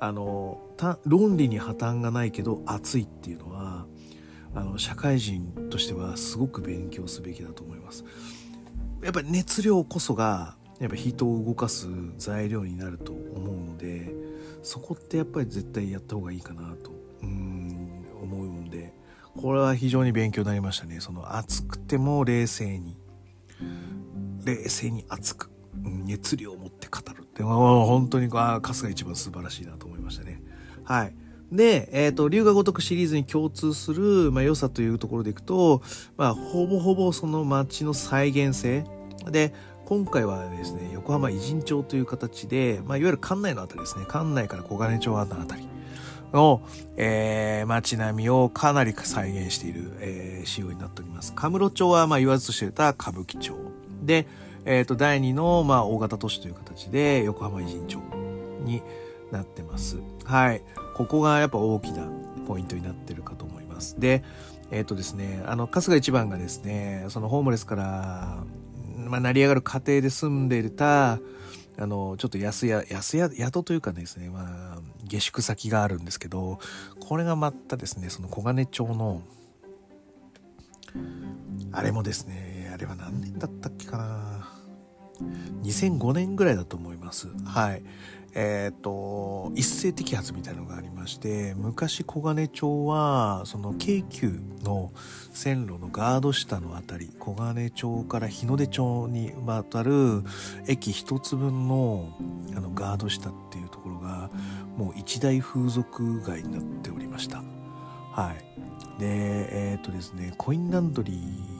[0.00, 0.60] あの、
[1.06, 3.86] 論理に破綻がないけど熱いっていうのは、
[4.54, 8.04] あの、社会人としてはすごく勉強すべきだと思います。
[9.02, 11.88] やっぱり熱量こそがやっぱ人を動かす
[12.18, 14.12] 材料になると思うので
[14.62, 16.92] そこってやっぱり絶対やった方がいいかなと
[17.22, 18.92] うん思うんで
[19.40, 22.96] これは非常に勉強になりましたねその熱くても冷静に
[24.48, 30.42] 冷静に熱く熱量を持って語るって本当にあ春日一番素晴らしいなと思いましたね
[30.84, 31.14] はい
[31.50, 35.80] で、えっ、ー、と、龍が如くシリーズに共通する、まあ、良さというところでいくと、
[36.18, 38.84] まあ、ほぼほぼその街の再現性。
[39.30, 39.54] で、
[39.86, 45.66] 今回はですね、横浜偉人町という形で、まあ、いわゆる館内のあたりですね、館内から小金町あたり
[46.34, 46.60] の、
[46.98, 51.32] えー、街並みをかなり再現している、えー、仕様になっております。
[51.34, 53.56] カムロ町は、まあ、言わずとしてた歌舞伎町。
[54.02, 54.26] で、
[54.64, 57.98] えっ、ー、と、第2の、まあ、大型都市という形で、横浜偉人町
[58.64, 58.82] に
[59.30, 59.98] なってます。
[60.24, 60.62] はい。
[60.94, 62.08] ここがやっぱ大きな
[62.46, 63.98] ポイントになってるかと思います。
[64.00, 64.24] で、
[64.70, 68.44] えっ、ー、とですね、あの、春日一番がですね、そのホームレスから、
[68.96, 71.20] まあ、成り上がる家庭で住んでいた、
[71.80, 76.58] あの、ちょっと安や、安や、宿というかですね、まあ、下宿先があるんですけど、
[77.00, 79.22] これがまたですね、その小金町の、
[81.70, 82.47] あれもですね、
[82.78, 84.48] れは何年だったっけかな。
[85.64, 87.28] 2005年ぐらいだと思います。
[87.44, 87.82] はい。
[88.34, 94.92] えっ、ー、と、一斉摘発みたいのがありまして、昔小金町は、その京急の
[95.32, 100.22] 線路のガード下のあたり、小金町から日の出町に渡る
[100.68, 102.14] 駅一つ分の
[102.54, 104.30] あのガード下っていうところが、
[104.76, 107.42] もう一大風俗街になっておりました。
[108.12, 109.00] はい。
[109.00, 111.57] で、えっ、ー、とですね、コインランドリー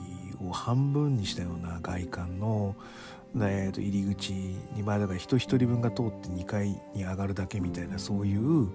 [0.51, 2.75] 半分にしたような外観の、
[3.35, 8.69] えー、と入り口にまあだから人一人分が通って2階に上がるだけみたいなそういう、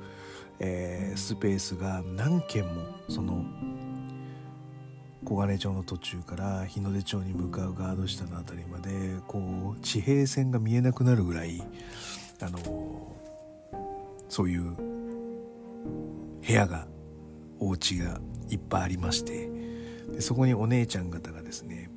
[0.60, 3.44] えー、スペースが何軒もその
[5.24, 8.90] 小金町の途中から日の出町に向かうガード下の辺りまで
[9.26, 11.62] こう地平線が見えなくなるぐらい
[12.40, 12.58] あの
[14.28, 14.76] そういう
[16.46, 16.86] 部屋が
[17.58, 18.20] お家が
[18.50, 19.48] いっぱいありまして
[20.14, 21.90] でそこにお姉ちゃん方がですね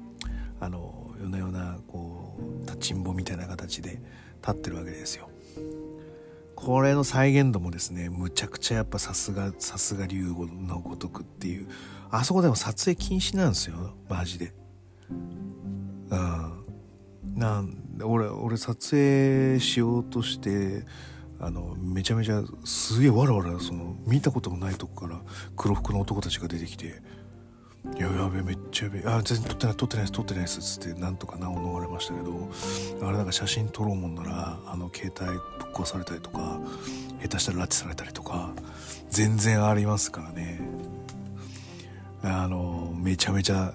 [0.60, 4.02] あの夜な夜なこう立ちんぼみたいな形で
[4.42, 5.30] 立ってるわけですよ。
[6.56, 10.24] これの再現度もですねむちゃくちゃやっぱさすがさすが竜
[10.68, 11.68] のごとくっていう。
[12.10, 14.54] あそこでも撮影禁止なんですよマジで。
[15.10, 16.66] うん。
[17.36, 20.86] なん俺俺撮影しようとして
[21.40, 25.22] あのめちゃめちゃすげえわらわらその見たこともないとこから
[25.56, 27.02] 黒服の男たちが出てきて
[27.96, 32.50] いややべめっちゃやべあ全然撮ってない撮ってないです撮ってないですっつってなんとか難を逃れましたけど。
[33.08, 36.60] あれなんか写真撮ろうもんならあの携帯ぶっ壊されたりとか
[37.22, 38.52] 下手したら拉致されたりとか
[39.10, 40.60] 全然ありますからね。
[42.24, 43.74] あのめちゃめちゃ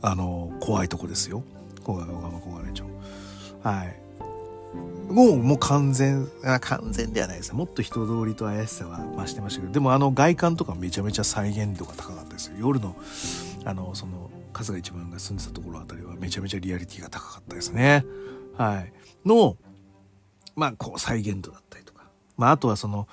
[0.00, 1.42] あの怖いとこですよ。
[1.82, 2.84] 小金小金小金町。
[3.62, 4.02] はい。
[5.12, 7.54] もう、もう完全、あ完全ではないです。
[7.54, 12.21] もっと人通りと怪しさは増してましたけど、でもあの外観とかめちゃめちゃ再現度が高かった。
[12.50, 12.66] ですよ。
[12.66, 12.96] 夜の、
[13.64, 18.04] あの、その、春日一番が住んでたところあたりはめちゃめちゃリアリティが高かったですね。
[18.56, 18.92] はい。
[19.26, 19.56] の、
[20.54, 22.04] まあ、こう、再現度だったりとか。
[22.36, 23.08] まあ、あとはその、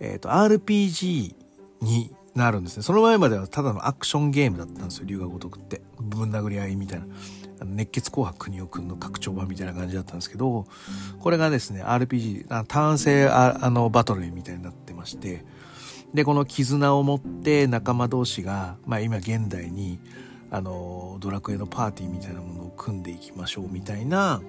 [0.00, 1.34] えっ、ー、と、RPG
[1.80, 2.82] になるんですね。
[2.82, 5.82] その前まではただのアクションゲームだったんですよ、龍が如くって。
[5.98, 7.06] ぶん殴り合いみたいな。
[7.64, 10.66] 熱血紅白国尾くんの拡張版みたいな感じだったんですけど、
[11.20, 15.44] これがですね、RPG、単性ああのバトルみたいになってまして、
[16.14, 19.98] で、この絆を持って仲間同士が、まあ今現代に、
[20.50, 24.42] あの、ドラクエのパーティーみたいなものを組んでいきましょうみたいな、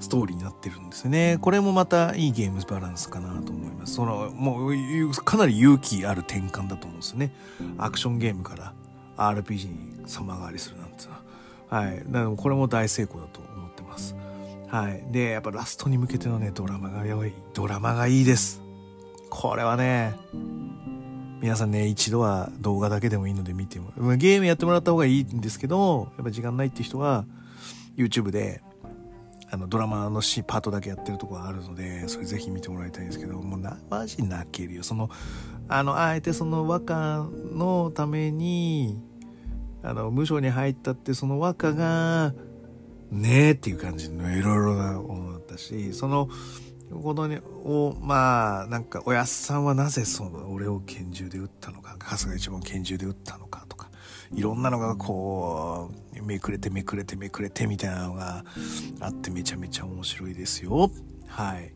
[0.00, 1.38] ストーリーになってるんですね。
[1.40, 3.94] これもまたいいゲームバランスかなと思います。
[3.94, 7.32] その、もう、かなり勇気ある転換だと思うんですね。
[7.78, 8.74] アクションゲームから
[9.16, 11.06] RPG に様変わりするなんて
[11.68, 12.02] はい。
[12.08, 14.14] なので、これも大成功だと思ってます。
[14.68, 15.04] はい。
[15.10, 17.32] で、やっぱラストに向けてのね、ドラマが良い。
[17.54, 18.67] ドラマがいいです。
[19.40, 20.16] これはね、
[21.40, 27.24] 皆さんね、一度は動画だけでもいいので見ても、ゲームやってもらった方がいいんですけど、やっぱ時間ないって人は、
[27.96, 28.62] YouTube で、
[29.48, 34.82] あの、ドラマのシパートだけやってるとこがあるので、それぜひ見てもらいたいんですけど、もうな、マジ泣けるよ。
[34.82, 35.08] その、
[35.68, 37.24] あの、あえてその和歌
[37.54, 39.00] のために、
[39.84, 42.34] あの、無所に入ったってその和歌が、
[43.12, 46.28] ねえっていう感じのいろいろなものだったし、その、
[46.90, 53.90] このね、を、まあ、なんか、おやっさんはなぜその、俺を拳銃で撃ったのか、春日一番拳銃で撃ったのかとか、
[54.32, 58.44] いろんなのがこう、めくれてめくれてめくれてみたいなのが
[59.00, 60.90] あってめちゃめちゃ面白いですよ。
[61.26, 61.72] はい。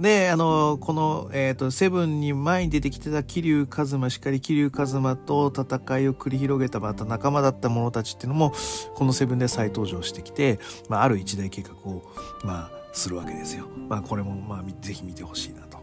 [0.00, 8.52] で、あの、この、えっ、ー、と、セブンに前に出てきてた桐生一馬しかり、桐生一馬と戦いを繰り広げたまた仲間だった者たちっていうのも、
[8.94, 10.58] このセブンで再登場してきて、
[10.90, 12.02] まあ、ある一大計画を、
[12.44, 13.66] まあ、するわけですよ。
[13.88, 15.78] まあ、これも、まあ、ぜひ見てほしいなと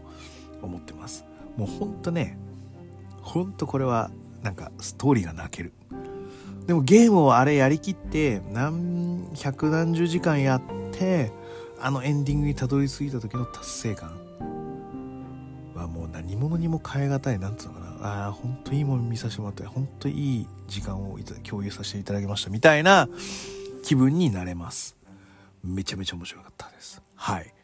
[0.62, 1.24] 思ってます。
[1.56, 2.38] もうほんとね、
[3.22, 4.10] ほんとこれは、
[4.42, 5.72] なんか、ストーリーが泣ける。
[6.66, 10.62] でもゲームをあれやりきって、何、百何十時間やっ
[10.92, 11.30] て、
[11.84, 14.18] あのエンディングにたどり着いた時の達成感
[15.74, 23.06] はもう何者にも変え難いなんつうのかなああ本当いいもの見させてもらって本当いい時間を共有させていただきましたみたいな
[23.82, 24.96] 気分になれます
[25.62, 27.54] めちゃめちゃ面白かったですはい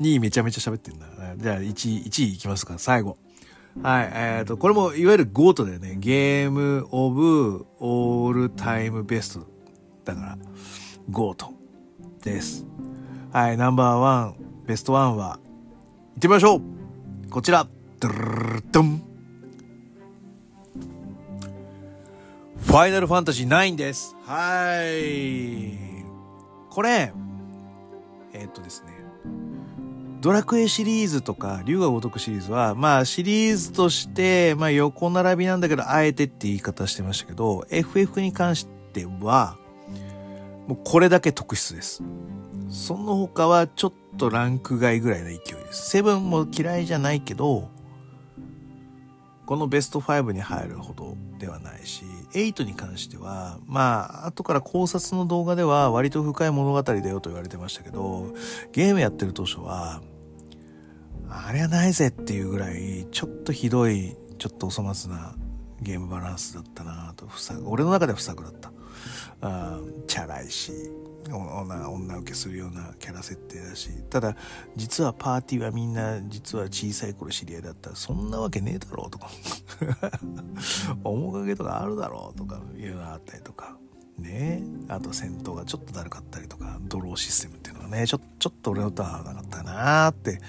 [0.00, 1.06] 2位めちゃめちゃ喋ってんだ。
[1.36, 3.16] じゃあ1位、1位いきますか、最後。
[3.82, 5.96] はい、えっ、ー、と、これもいわゆる GOAT だよね。
[5.98, 9.46] Game of All Time Best。
[10.04, 10.38] だから、
[11.10, 11.52] GOAT
[12.22, 12.66] です。
[13.32, 14.36] はい、ナンバーワン、
[14.66, 15.38] ベストワンは、
[16.14, 17.66] 行ってみましょうこちら、
[18.00, 19.02] ドゥルルドン
[22.66, 24.14] ファイナルファンタジー9です。
[24.24, 25.78] はい。
[26.68, 27.12] これ、
[28.38, 28.92] えー、っとですね。
[30.20, 39.56] ドラクエシリーズとか、竜が如くシリーズは、まあシリーズとして、まあ横並びなんだけど、あえてって言い方してましたけど、FF に関しては、
[40.66, 42.02] もうこれだけ特筆です。
[42.68, 45.90] その他はちょっとランク外ぐらいの勢いです。
[45.90, 47.70] セブンも嫌いじゃないけど、
[49.46, 58.32] このベスト5に入るほどではないし、8に関しては、まあ、後から考察の動画では割と深い物語だよと言われてましたけど、
[58.72, 60.02] ゲームやってる当初は、
[61.30, 65.34] あれはないぜっていうぐらい、ちょっとひどい、ちょっとお粗末な
[65.80, 68.72] ゲームバランスだったなと、不作、俺の中では不作だった。
[69.40, 70.72] あチャラいし、
[71.36, 74.36] 女女受けするようなキャラ設定だしただ
[74.76, 79.30] 実はパーティーはみんな実は小さい頃知り合いだったそんなわけねえだろうとか
[81.04, 83.76] 面影とかあるだろうとかいうのがあったりとか。
[84.18, 84.62] ね。
[84.88, 90.40] あと戦闘がちょっとだるかったりとかドローシステムっていうのがねちょちょっと俺のとは合わなかったなーって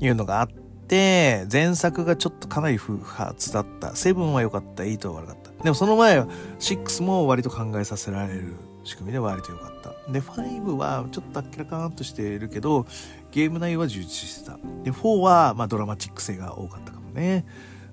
[0.00, 0.48] いうのがあっ
[0.86, 3.88] て前作がちょっとかなり不発だった。
[3.88, 4.82] 7は良かった。
[4.82, 5.50] 8は悪かった。
[5.62, 6.26] でもその前は
[6.58, 8.54] 6も割と考えさせられる
[8.84, 9.94] 仕組みで割と良かった。
[10.12, 12.86] で5はちょっとあっけらかんとしてるけど
[13.30, 14.58] ゲーム内容は充実してた。
[14.82, 17.44] で4はまあドラマチック性が多かったかもね。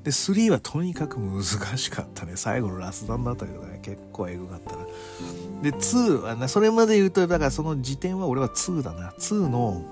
[0.03, 1.43] で3はとにかく難
[1.77, 2.33] しかったね。
[2.35, 3.79] 最後のラスダンのあたりとかね。
[3.81, 4.85] 結構エグかったな。
[5.61, 9.11] で2はねそれまで言うとだからその時点は俺は2だな。
[9.11, 9.83] 2の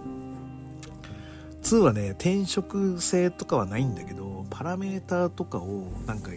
[1.61, 6.31] 2はね転職性とかはないんだけどパラメーターとかをなんか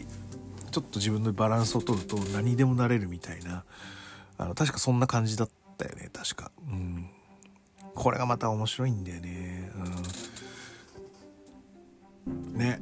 [0.70, 3.64] ちょっと自分のバランスを取ると何でもなれるみたいな。
[4.40, 5.48] あの確かそんな感じだっ
[5.78, 7.08] たよね確かうん
[7.94, 9.72] これがまた面白いんだよね
[12.26, 12.80] うんね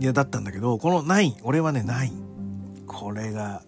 [0.00, 2.86] いや、だったんだけど、この9、俺はね、9。
[2.86, 3.62] これが、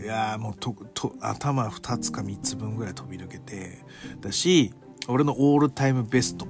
[0.00, 3.80] いやもうと、と、頭2つか3つ分ぐらい飛び抜けて、
[4.20, 4.72] だし、
[5.08, 6.46] 俺のオールタイムベスト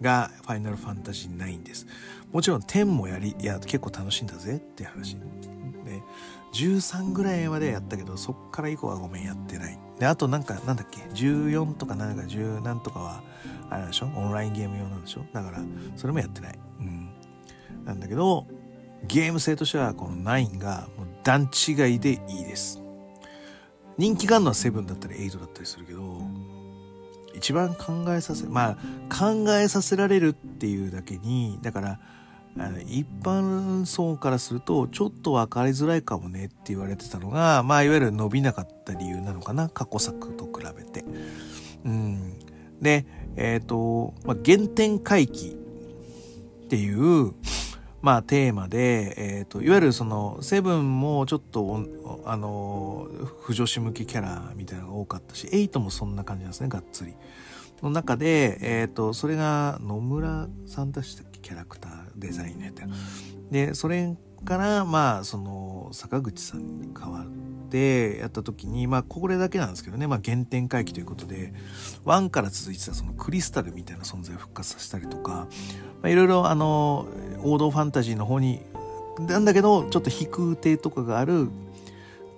[0.00, 1.86] がファイナルファンタジー9です。
[2.32, 5.16] もちろん10もやり、いや、結構楽しんだぜって話。
[6.54, 9.78] 13ぐらいまでやったけど、そっから以降はごめんやってない。
[9.98, 13.22] で、あとなんか、なんだっけ、14とかなんか10なんとかは、
[13.70, 15.24] あれでしょオンラインゲーム用なんでしょ？
[15.32, 15.60] だから、
[15.96, 16.58] それもやってない。
[16.80, 17.10] うん。
[17.84, 18.46] なんだけど、
[19.06, 22.80] ゲーム性としてはこの9がもう段違いでいいです。
[23.98, 26.22] 人気があるのは7だったり8だったりするけど、
[27.34, 28.76] 一番考えさせ、まあ、
[29.12, 32.00] 考えさせられるっていうだけに、だから、
[32.58, 41.04] あの一般層からするとちょっと分かりづらいかもねって言われてたのが、まあ、いわゆる伸びなかった理由なのかな過去作と比べて。
[41.84, 42.38] うん、
[42.80, 45.56] で、えっ、ー、と、まあ、原点回帰
[46.64, 47.34] っていう
[48.04, 51.86] まあ、テーマで、えっ、ー、と、いわゆるその、セブンもちょっと、
[52.26, 53.08] あの、
[53.40, 57.14] 不女子向きキャラみたいなのが多かったし、エイトもそんな感じなんですね、がっつり。
[57.84, 62.82] の中で、えっ、ー、と、それが野村さんでしたっけ、キャラクターデザインのやつ。
[63.50, 71.52] で、それから、まあ、その、坂口さんに変わってやった時に、まあ、これだけなんですけどね、まあ、原点回帰ということで、
[72.04, 75.48] 1から続いてたそのクリスタルみたいな存在を復活させたりとか、
[76.02, 77.08] まあ、いろいろあの
[77.42, 78.60] 王道ファンタジーの方に
[79.20, 81.48] なんだけどちょっと飛空艇とかがある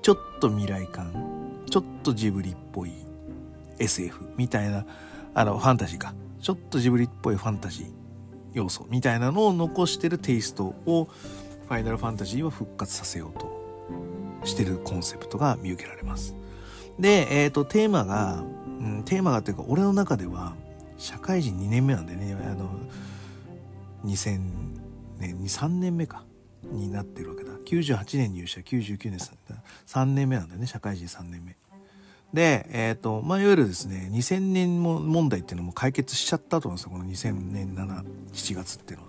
[0.02, 2.93] ちょっと未来感ちょっとジブリっぽい
[3.78, 4.86] SF みたいな
[5.38, 6.14] あのファンタジーか。
[6.40, 7.86] ちょっとジブリっぽいファンタジー
[8.54, 11.08] 要素みたいなのを残してるテイストを
[11.68, 16.34] ファイナルファンタジーは復活させようとしてるコンセプトが見受けられます。
[16.98, 18.44] で、えっ、ー、と、テーマが、
[18.80, 20.54] うん、テーマがっていうか、俺の中では、
[20.96, 22.70] 社会人2年目なんでね、あの、
[24.06, 24.40] 2000
[25.18, 26.24] 年に3年目か。
[26.72, 27.52] になってるわけだ。
[27.64, 29.18] 98年入社99年
[29.86, 31.56] 3年目なんだよね社会人3年目。
[32.32, 36.90] でえっ、ー、とまあいわゆるですね2000年も問題っていうのも解決しちゃったと思うんですよ。
[36.90, 39.06] この2000年77月っていうの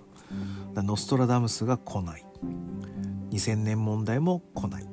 [0.74, 0.82] は。
[0.82, 2.24] ノストラダムスが来ない。
[3.30, 4.86] 2000年問題も来ない。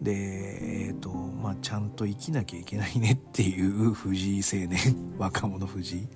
[0.00, 4.78] でえっ、ー、とまあちゃんと生きなきゃいけないねっていう藤井青年
[5.18, 6.08] 若者藤井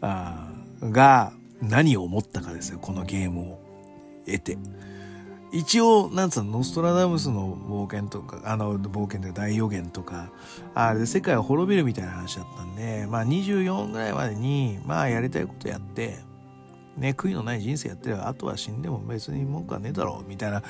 [0.00, 2.78] あが何を思ったかですよ。
[2.78, 3.60] このゲームを
[4.26, 4.58] 得て
[5.56, 10.30] 一応、なんつうの、ノストラダムスの冒険とか、あの、冒険で大予言とか、
[10.74, 16.18] あれで世界は滅びるみたいな話だったんで、まあ24ぐらいまでに、まあやりたいことやって、
[16.98, 20.62] ね、悔いのない人生やってれば、あとは死んでも別に文句はねえだろう、みたいな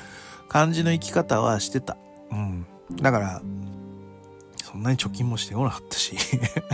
[0.47, 1.97] 感じの生き方はしてた。
[2.31, 2.65] うん。
[2.95, 3.41] だから、
[4.63, 6.15] そんなに貯金もしてこなかったし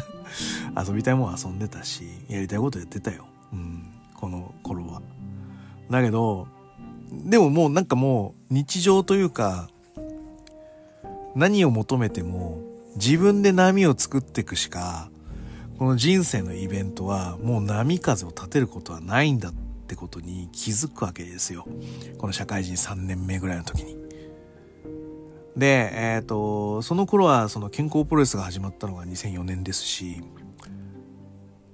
[0.76, 3.26] 遊びたいもん遊んでたし、やりたいことやってたよ。
[3.52, 3.92] うん。
[4.14, 5.02] この頃は。
[5.90, 6.48] だけど、
[7.26, 9.70] でももうなんかもう日常というか、
[11.36, 12.62] 何を求めても
[12.96, 15.10] 自分で波を作っていくしか、
[15.78, 19.54] この人生のイベントはもう波風を立てることはないんだっ
[19.88, 21.66] てことに気づくわけですよ。
[22.18, 23.98] この社会人3年目ぐらいの時に。
[25.56, 30.22] で、えっ、ー、と、その頃はその健康プロレスが始まったのが2004年ですし、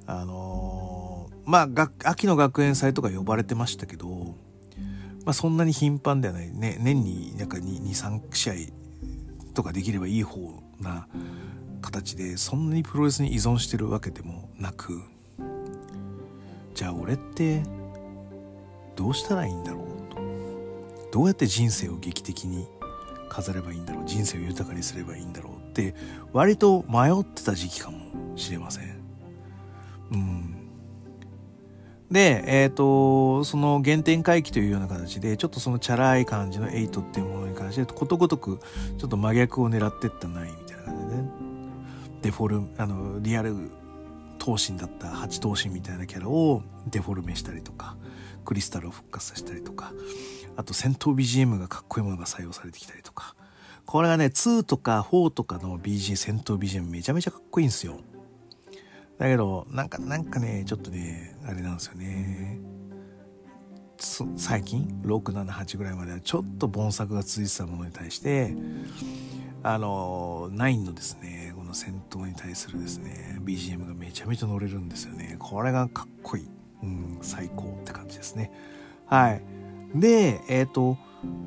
[0.06, 4.36] あのー、まあ、秋の学園祭とか呼ばれてましたけど、
[5.30, 6.50] まあ、そんなに頻繁ではない。
[6.50, 8.54] ね、年になんか2、2 3試合
[9.54, 11.08] とかできればいい方な
[11.84, 15.04] 形で、そんなにプロレスに依存してるわけでもなく、
[16.74, 17.62] じゃあ俺って
[18.96, 19.84] どうしたらいいんだろう？
[20.16, 20.20] と。
[21.12, 22.68] どうやって人生を劇的に
[23.30, 24.06] 飾ればいいんだろう？
[24.08, 25.58] 人生を豊かにすればいいんだろう？
[25.58, 25.94] って
[26.34, 29.00] 割と迷ってた時期かもしれません。
[30.12, 30.56] うん。
[32.12, 38.60] で、えっ、ー、と、その原点回帰というような形で、ちょっとそのチャラい感じのエイトっていうものに関して、ことごとく
[38.98, 41.30] ちょっと真逆を狙ってったないみたいな感じでね。
[42.24, 43.56] デフォルム、あの、リアル
[44.40, 47.96] 闘神だった八頭身みたいなキャラをデフォルメしたりとか、
[48.44, 49.94] クリスタルを復活させたりとか、
[50.56, 53.36] あと戦闘 BGM がかっこいいものが採用されてきたりとか、
[53.86, 58.00] これがね、2とか4とかの BG、戦闘 BGM めちゃめちゃかっこいいんですよ。
[59.20, 62.60] だけど、なんか、なんかね、ちょっとね、あれなんですよね。
[64.38, 68.56] 最近、6、7、8ぐらいまではちょっと盆作が続いてたものに対して、
[69.62, 75.36] あの、9のですね、この戦闘に対するですね、BGM がめちゃめちゃ乗れるんですよね。
[75.38, 76.50] これがかっこいい。
[76.82, 78.54] うん、最高って感じですね。
[79.06, 79.42] はい。
[79.96, 80.98] で、えっ、ー、と、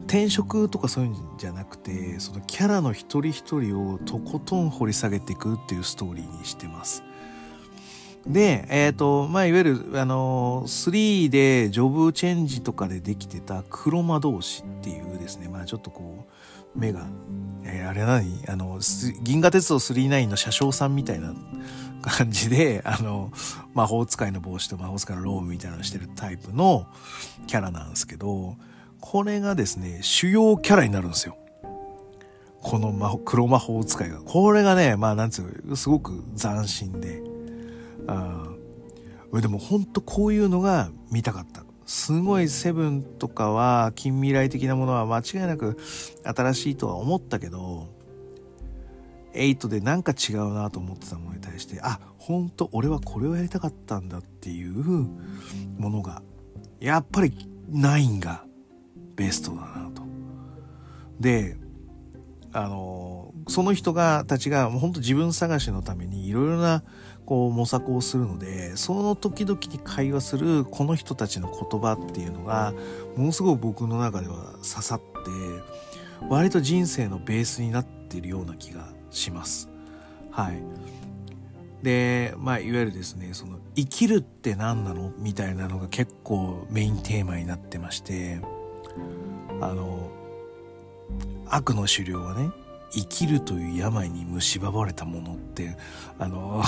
[0.06, 7.02] 転職とかそういうんじゃなくて、そのキャラの一人一人をとことん掘り下げていくっていうストーリーにしてます。
[8.26, 17.06] で、えっ、ー、と、まあ、いわゆる、あの、3でジョブチェンジとかでできてた黒魔同士っていうですね、まあ、ちょっとこう、目が、
[17.64, 18.78] えー、あれ何あの、
[19.22, 21.34] 銀河鉄道39の車掌さんみたいな
[22.00, 23.32] 感じで、あの、
[23.74, 26.86] 魔法使いの帽子と魔法使いのローブみたいなのしてるタイプの
[27.46, 28.56] キャラなんですけど、
[29.00, 31.36] これがですね、主要キャラになるんですよ。
[32.62, 34.20] この魔黒魔法使いが。
[34.20, 37.20] これがね、まあなんつうすごく斬新で、
[38.06, 38.48] あ
[39.40, 41.64] でも本当こういうのが見たかった。
[41.86, 45.78] すごいセブンとかは近未来的なものは間違いなく
[46.22, 47.88] 新しいとは思ったけど、
[49.34, 54.74] 8でなんか違うなと思ってたものに対して、あ、本当俺はこれをやりたかったんだっていう
[55.78, 56.22] ものが、
[56.80, 57.32] やっぱり
[57.70, 58.44] 9が
[59.16, 60.02] ベストだなと。
[61.20, 61.56] で、
[62.52, 66.82] あの、その人が、たちが、もう本当自分探しのためにいろいろな
[67.32, 72.74] こう模索をするのでその時々に会話するこの人たちの言葉っていうのが
[73.16, 75.06] ものすごく僕の中では刺さって
[76.28, 79.70] 割と人生のベースになってるような気がします。
[80.30, 80.62] はい。
[81.82, 85.12] で、まあ、いわゆるですね、その、生きるって何なの？
[85.18, 88.40] みたいなのが結構メインテーマになってまして、
[89.60, 90.10] あの、
[91.46, 92.50] 悪の狩猟はね、
[92.92, 95.76] 生きるという病に蝕まれたものって、
[96.18, 96.62] あの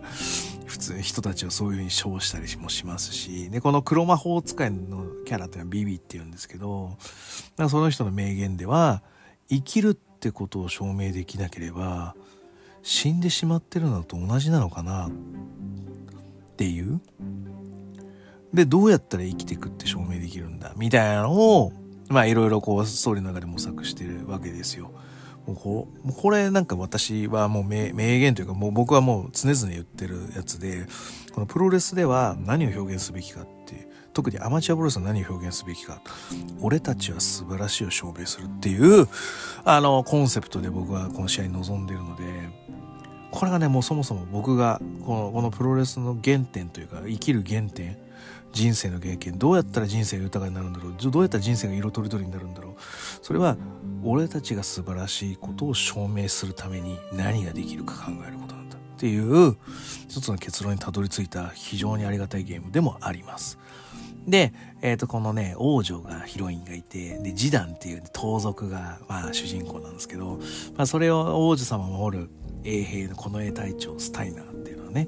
[0.66, 6.96] 普通人たちはそういうふうに称したりもしますし、で、この黒魔法使いのキャラっていうのはビビって言うんですけど、
[7.68, 9.02] その人の名言では、
[9.48, 12.14] 生きるってことを証明できなければ、
[12.82, 15.10] 死んでしまってるのと同じなのかなっ
[16.56, 17.00] ていう。
[18.54, 21.72] で、どうやったら生きていくって証明できるんだみたいなのを、
[22.08, 24.92] まあいろいろこうストーリーの中で模索してるわけですよ。
[25.46, 30.86] もうここれなんか私はもう名言というかもう僕はもう常々言ってるやつで、
[31.32, 36.00] このプロレスでは何を表現すべきかっていう、特にアマチュアプロレスは何を表現すべきか。
[36.60, 39.06] 俺たちは素晴らしいを証明するっていう、
[39.64, 42.24] あの、コンセプトで僕はこの試合に臨んでるので、
[43.30, 47.98] これがね、もうそもそも僕がこのこのプロレスの原点というか、生きる原点、
[48.52, 52.74] 人生の経験どうやったら人生が豊かになるんだろうどうやったら人生が色とりどりになるんだろう。
[53.22, 53.56] それは
[54.02, 59.56] 俺たちが素晴らしいことを証明するために何ができるか考えることなんだっていう
[60.08, 63.58] 一つの結論にたどり着いた非常にありがたいゲームでもあります。
[64.26, 64.52] で、
[64.82, 70.40] えっ、と、このね、王女がヒロインがいて、で、ジダンっていう盗賊が、まあ、主人公なんですけど、
[70.76, 72.30] まあ、それを王女様を守る
[72.64, 75.06] 衛兵の近衛隊長スタイナーっていうのはね、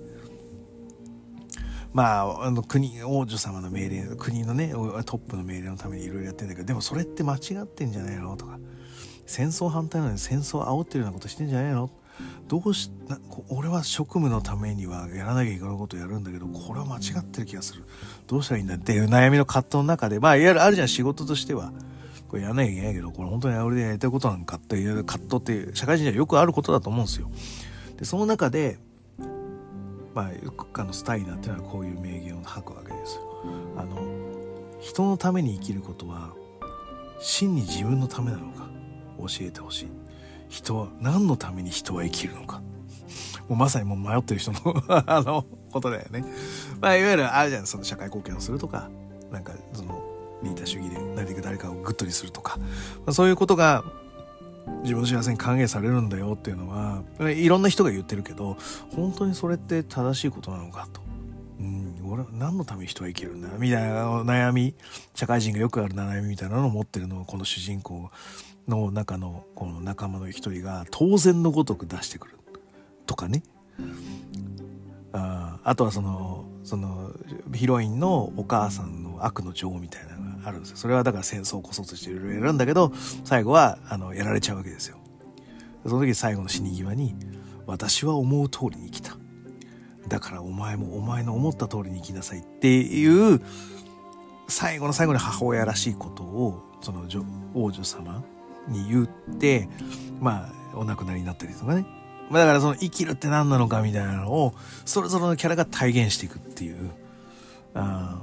[1.98, 8.36] まあ、あの国、王女様の命令、国のね、トップの命令のためにいろいろやってんだけど、でもそれって間違ってんじゃないの？
[8.36, 8.60] とか、
[9.26, 11.90] 戦争反対なのに戦争煽ってるようなことしてんじゃないの？
[12.46, 13.18] どうしな
[13.48, 17.84] 俺は職務のためにはやらなきゃいけないことをやるんだけどこれは間違ってる気がする。
[18.28, 21.72] どうしたらいいんだっていう悩みの葛藤の中でまあいわゆるあるじゃん仕事としては。
[22.28, 27.28] これやらなきゃいけないけどこれ本当に俺でやりたいことなんかっていう葛藤って社会人にはよくあることだと思うんですよ。
[27.96, 28.78] でその中で
[30.18, 33.22] まああのスタイナーっていうのはこういう名言を吐くわけですよ。
[33.76, 34.00] あの
[34.80, 36.34] 人のために生きることは
[37.20, 38.68] 真に自分のためなのか
[39.18, 39.88] 教えてほしい。
[40.48, 42.60] 人は何のために人は生きるのか。
[43.48, 44.58] もうまさにもう迷ってる人の
[45.06, 46.24] あのことだよね。
[46.80, 48.90] まあいわゆるあるじゃんその社会貢献をするとか
[49.30, 50.02] なんかその
[50.42, 52.64] リーダー主義で誰かを good にするとか、ま
[53.06, 53.84] あ、そういうことが
[54.82, 58.56] 自分の幸せに還元されるんだよっていうのはいろんな人が言ってるけど
[58.94, 61.00] 本当にそれって正しいことなのかと。
[61.60, 64.76] うん、俺は何のために人は生きるんだみたいな悩み
[65.14, 68.10] 社会人がよくある悩みみたいなのを持ってるのをこの主人公
[68.68, 72.38] の中のこの仲間の一人が当然のごとく出してくる
[73.06, 73.42] とかね
[75.12, 77.10] ああとはそのその
[77.54, 80.76] ヒロインのお母さんの悪の女王みたいなのがあるんですよ。
[80.76, 82.92] それはだから戦争をこそとしていろいろやるんだけど
[83.24, 84.98] 最後はあのやられちゃうわけですよ。
[85.86, 87.14] その時最後の死に際に
[87.66, 89.16] 「私は思う通りに生きた」
[90.08, 93.40] だからお前もお前の思った通りに生きなさいっていう
[94.48, 97.04] 最後の最後に母親らしいことをその
[97.54, 98.24] 王女様
[98.68, 99.68] に言って
[100.20, 101.86] まあお亡くなりになったりとかね。
[102.30, 104.54] まあだからその生きるって何なのかみたいなのを
[104.84, 106.90] それぞれのキャラが体現していくっていう
[107.74, 108.20] あ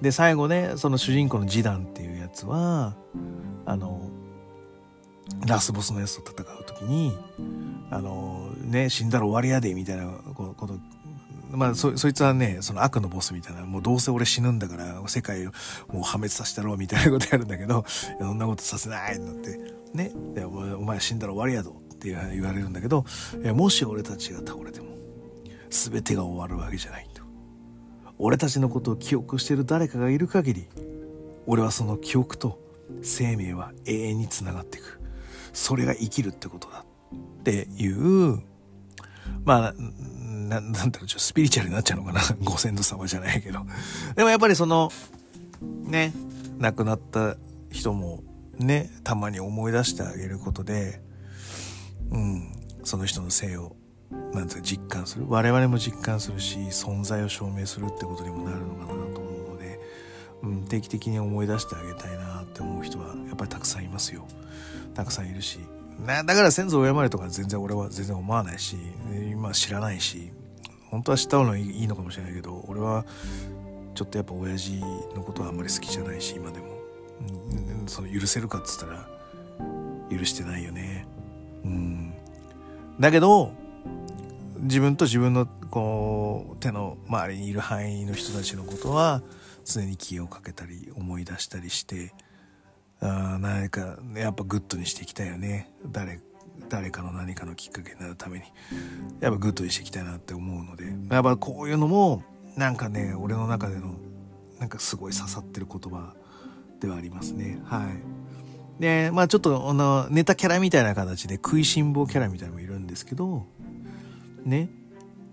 [0.00, 2.94] で最後ねその主人公のジダンっていうやつは
[3.66, 4.10] あの
[5.46, 7.16] ラスボスのやつと戦う時に
[7.90, 10.78] あのね死んだら終わりやでみたいなこと
[11.52, 15.50] まあそ、そいつはね、その悪のボスみたいな、もうどうせ俺死ぬんだから、世界を
[15.88, 17.84] もう破滅させたろうみたいなことやるんだけど、
[18.20, 19.58] そんなことさせないんだって、
[19.92, 20.12] ね、
[20.44, 23.04] お前死んだら終わりやぞって言われるんだけど、
[23.54, 24.90] もし俺たちが倒れても、
[25.70, 27.09] 全てが終わるわけじゃない。
[28.22, 30.68] 俺たちのことを記憶してる誰かがいる限り、
[31.46, 32.60] 俺はその記憶と
[33.02, 35.00] 生命は永遠につながっていく。
[35.54, 36.84] それが生きるってことだ。
[37.40, 38.42] っていう、
[39.44, 42.20] まあ、ななんだろう、ちょスピリチュアルになっちゃうのかな。
[42.44, 43.60] ご先祖様じゃないけど。
[44.14, 44.92] でもやっぱりその、
[45.62, 46.12] ね、
[46.58, 47.36] 亡くなった
[47.70, 48.22] 人も
[48.58, 51.00] ね、たまに思い出してあげることで、
[52.10, 52.52] うん、
[52.84, 53.76] その人の性を、
[54.10, 55.26] なんて実感する。
[55.28, 59.80] 我々も実感するし、存在を証明するってことにもなるのかなと思うので、
[60.42, 64.26] うん、定期的に思い出してあげたいなって思う人はやっぱりたくさんいますよ。
[64.94, 65.58] たくさんいるし。
[66.06, 68.76] だから先祖を敬れとか全然俺は全然思わないし、
[69.30, 70.32] 今知らないし、
[70.90, 73.04] 本当は知った方がいいのかもしれないけど俺は
[73.94, 74.72] ちょっとやっぱ親父
[75.14, 76.66] のことはあんまり好きじゃないし今でも、
[77.80, 79.08] うん、その許せるかっつったら
[80.10, 81.06] 許してないよね
[81.64, 82.14] うん
[82.98, 83.52] だけど
[84.62, 89.22] 自分と自分のこう手の周りにいる範囲の人たちのことは
[89.64, 92.12] 常に気をかけたり思い出したりして
[93.00, 95.72] あ何かねやっぱ good にしていきたいよね。
[95.86, 96.20] 誰
[96.68, 98.44] 誰かの何かのきっかけになるために。
[99.20, 100.84] やっぱ good にしていきたいなって思うので。
[101.10, 102.22] やっぱこういうのも
[102.56, 103.94] なんかね俺の中での
[104.58, 106.14] なんかすごい刺さってる言葉
[106.80, 107.58] ではありますね。
[107.64, 108.80] はい。
[108.80, 113.46] でまあちょっとあのネタキャラみたいな形で食いしん坊キャラみたいなのもいるんですけど
[114.44, 114.70] ね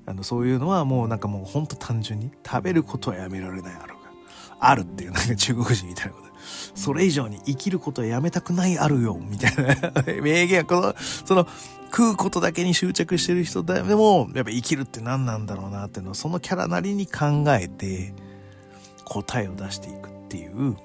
[0.05, 3.99] あのそういうのはもうなんかもうほんと単純に食べることはやめられないあるが
[4.59, 6.27] あるっていう なんか中国人みたいなこと。
[6.75, 10.03] それ以上に生きることはやめたくないあるよ、みたいな。
[10.21, 11.47] 名言は、この、その、
[11.87, 18.13] 食うことだけに執着してる人でも、やっぱ生きるって何なんだろうなっていうのを、そのキャラなりに考えて、
[19.05, 20.77] 答えを出していくっていう、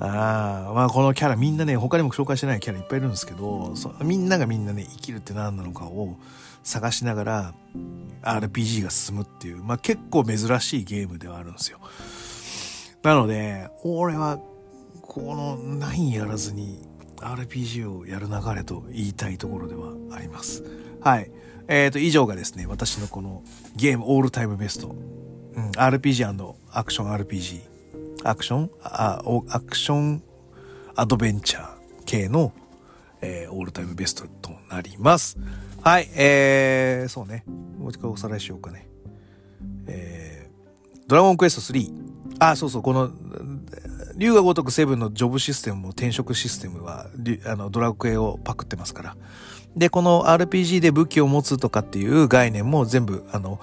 [0.00, 6.16] ああ、まあこのキャラみんなね、他にも紹介してないキャラいっぱいいるんですけど、みんながみんなね、生きるって何なのかを
[6.62, 7.54] 探しながら
[8.22, 11.78] RPG が進むっていう、まあ結構珍しいゲームではあるんですよ。
[13.02, 14.38] なので、俺は、
[15.02, 20.62] この9やらずに RPG をやる流れと言いたいところではあります。
[21.00, 21.30] はい。
[21.66, 23.42] えっ、ー、と、以上がですね、私のこの
[23.76, 24.88] ゲームオールタイムベスト。
[24.88, 27.62] うん、RPG& アクション RPG。
[28.22, 30.22] アクションあ、アクション
[30.94, 31.68] アドベンチャー
[32.04, 32.52] 系の、
[33.22, 35.38] えー、オールタイムベストとなります。
[35.82, 36.08] はい。
[36.14, 37.44] えー、そうね。
[37.78, 38.88] もう一回おさらいしようかね。
[39.86, 41.92] えー、ドラゴンクエスト3。
[42.38, 43.10] あ、そうそう、この、
[44.16, 47.06] 竜が如くセブンのジョブシステムも転職システムは、
[47.46, 49.16] あの、ドラクエをパクってますから。
[49.76, 53.60] で、この RPG で武器を持つとかっていう概念も全部、あの、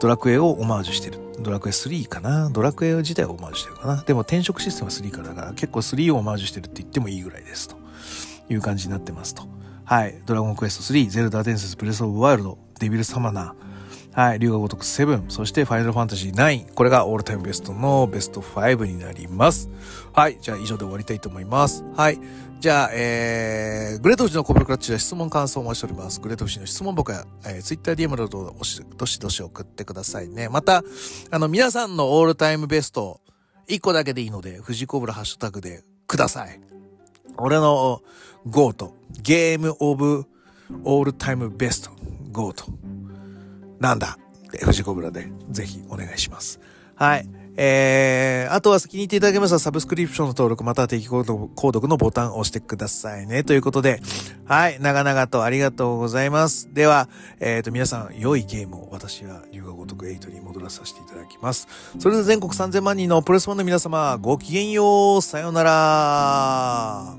[0.00, 1.28] ドラクエをオマージュしてる。
[1.40, 7.76] ドラクエ3かなドラクエ自体をオマージュしてるかなでも転職システムは3からだから結構3をオマージュしてるって言ってもいいぐらいですと
[8.50, 9.57] いう感じになってますと。
[9.88, 10.20] はい。
[10.26, 14.38] ドラゴンクエスト3、ゼルダ伝説、ブレスオブワイルド、デビルサマナー、はい。
[14.38, 16.74] 竜が如く7、そしてファイナルファンタジー9。
[16.74, 19.70] これがオールタイムベストのベスト5になります。
[20.12, 20.36] はい。
[20.42, 21.86] じゃあ以上で終わりたいと思います。
[21.96, 22.20] はい。
[22.60, 26.20] じゃあ、えー、グレートフジのコブルクラッチで質問感想をお待ちしております。
[26.20, 30.50] グレートフジの質問僕は、えー、ツイッター DM などどしどしどし送ってくださいね。
[30.50, 30.82] また、
[31.30, 33.22] あの、皆さんのオールタイムベスト、
[33.70, 36.60] 1個だけでいいので、富士コブラハッシュタグでください。
[37.38, 38.02] 俺の
[38.46, 40.26] GOAT、Game of
[40.84, 42.64] All Time Best、GOAT。
[43.80, 44.18] なんだ？
[44.50, 46.60] で、富士コブラでぜひお願いします。
[46.94, 47.28] はい。
[47.60, 53.42] えー、あとは気に入っていただけましたサブスクリプションの登録または定期購読のボタンを押してくださいね。
[53.42, 54.00] ということで、
[54.44, 56.72] はい、長々とありがとうございます。
[56.72, 57.08] では、
[57.40, 61.66] えっ、ー、と、皆さん、良いゲームを私は龍が如く8に戻らさせていただきます。
[61.98, 65.22] それでは全国3000万人のプレスファンの皆様、ごきげんよう。
[65.22, 67.16] さようなら。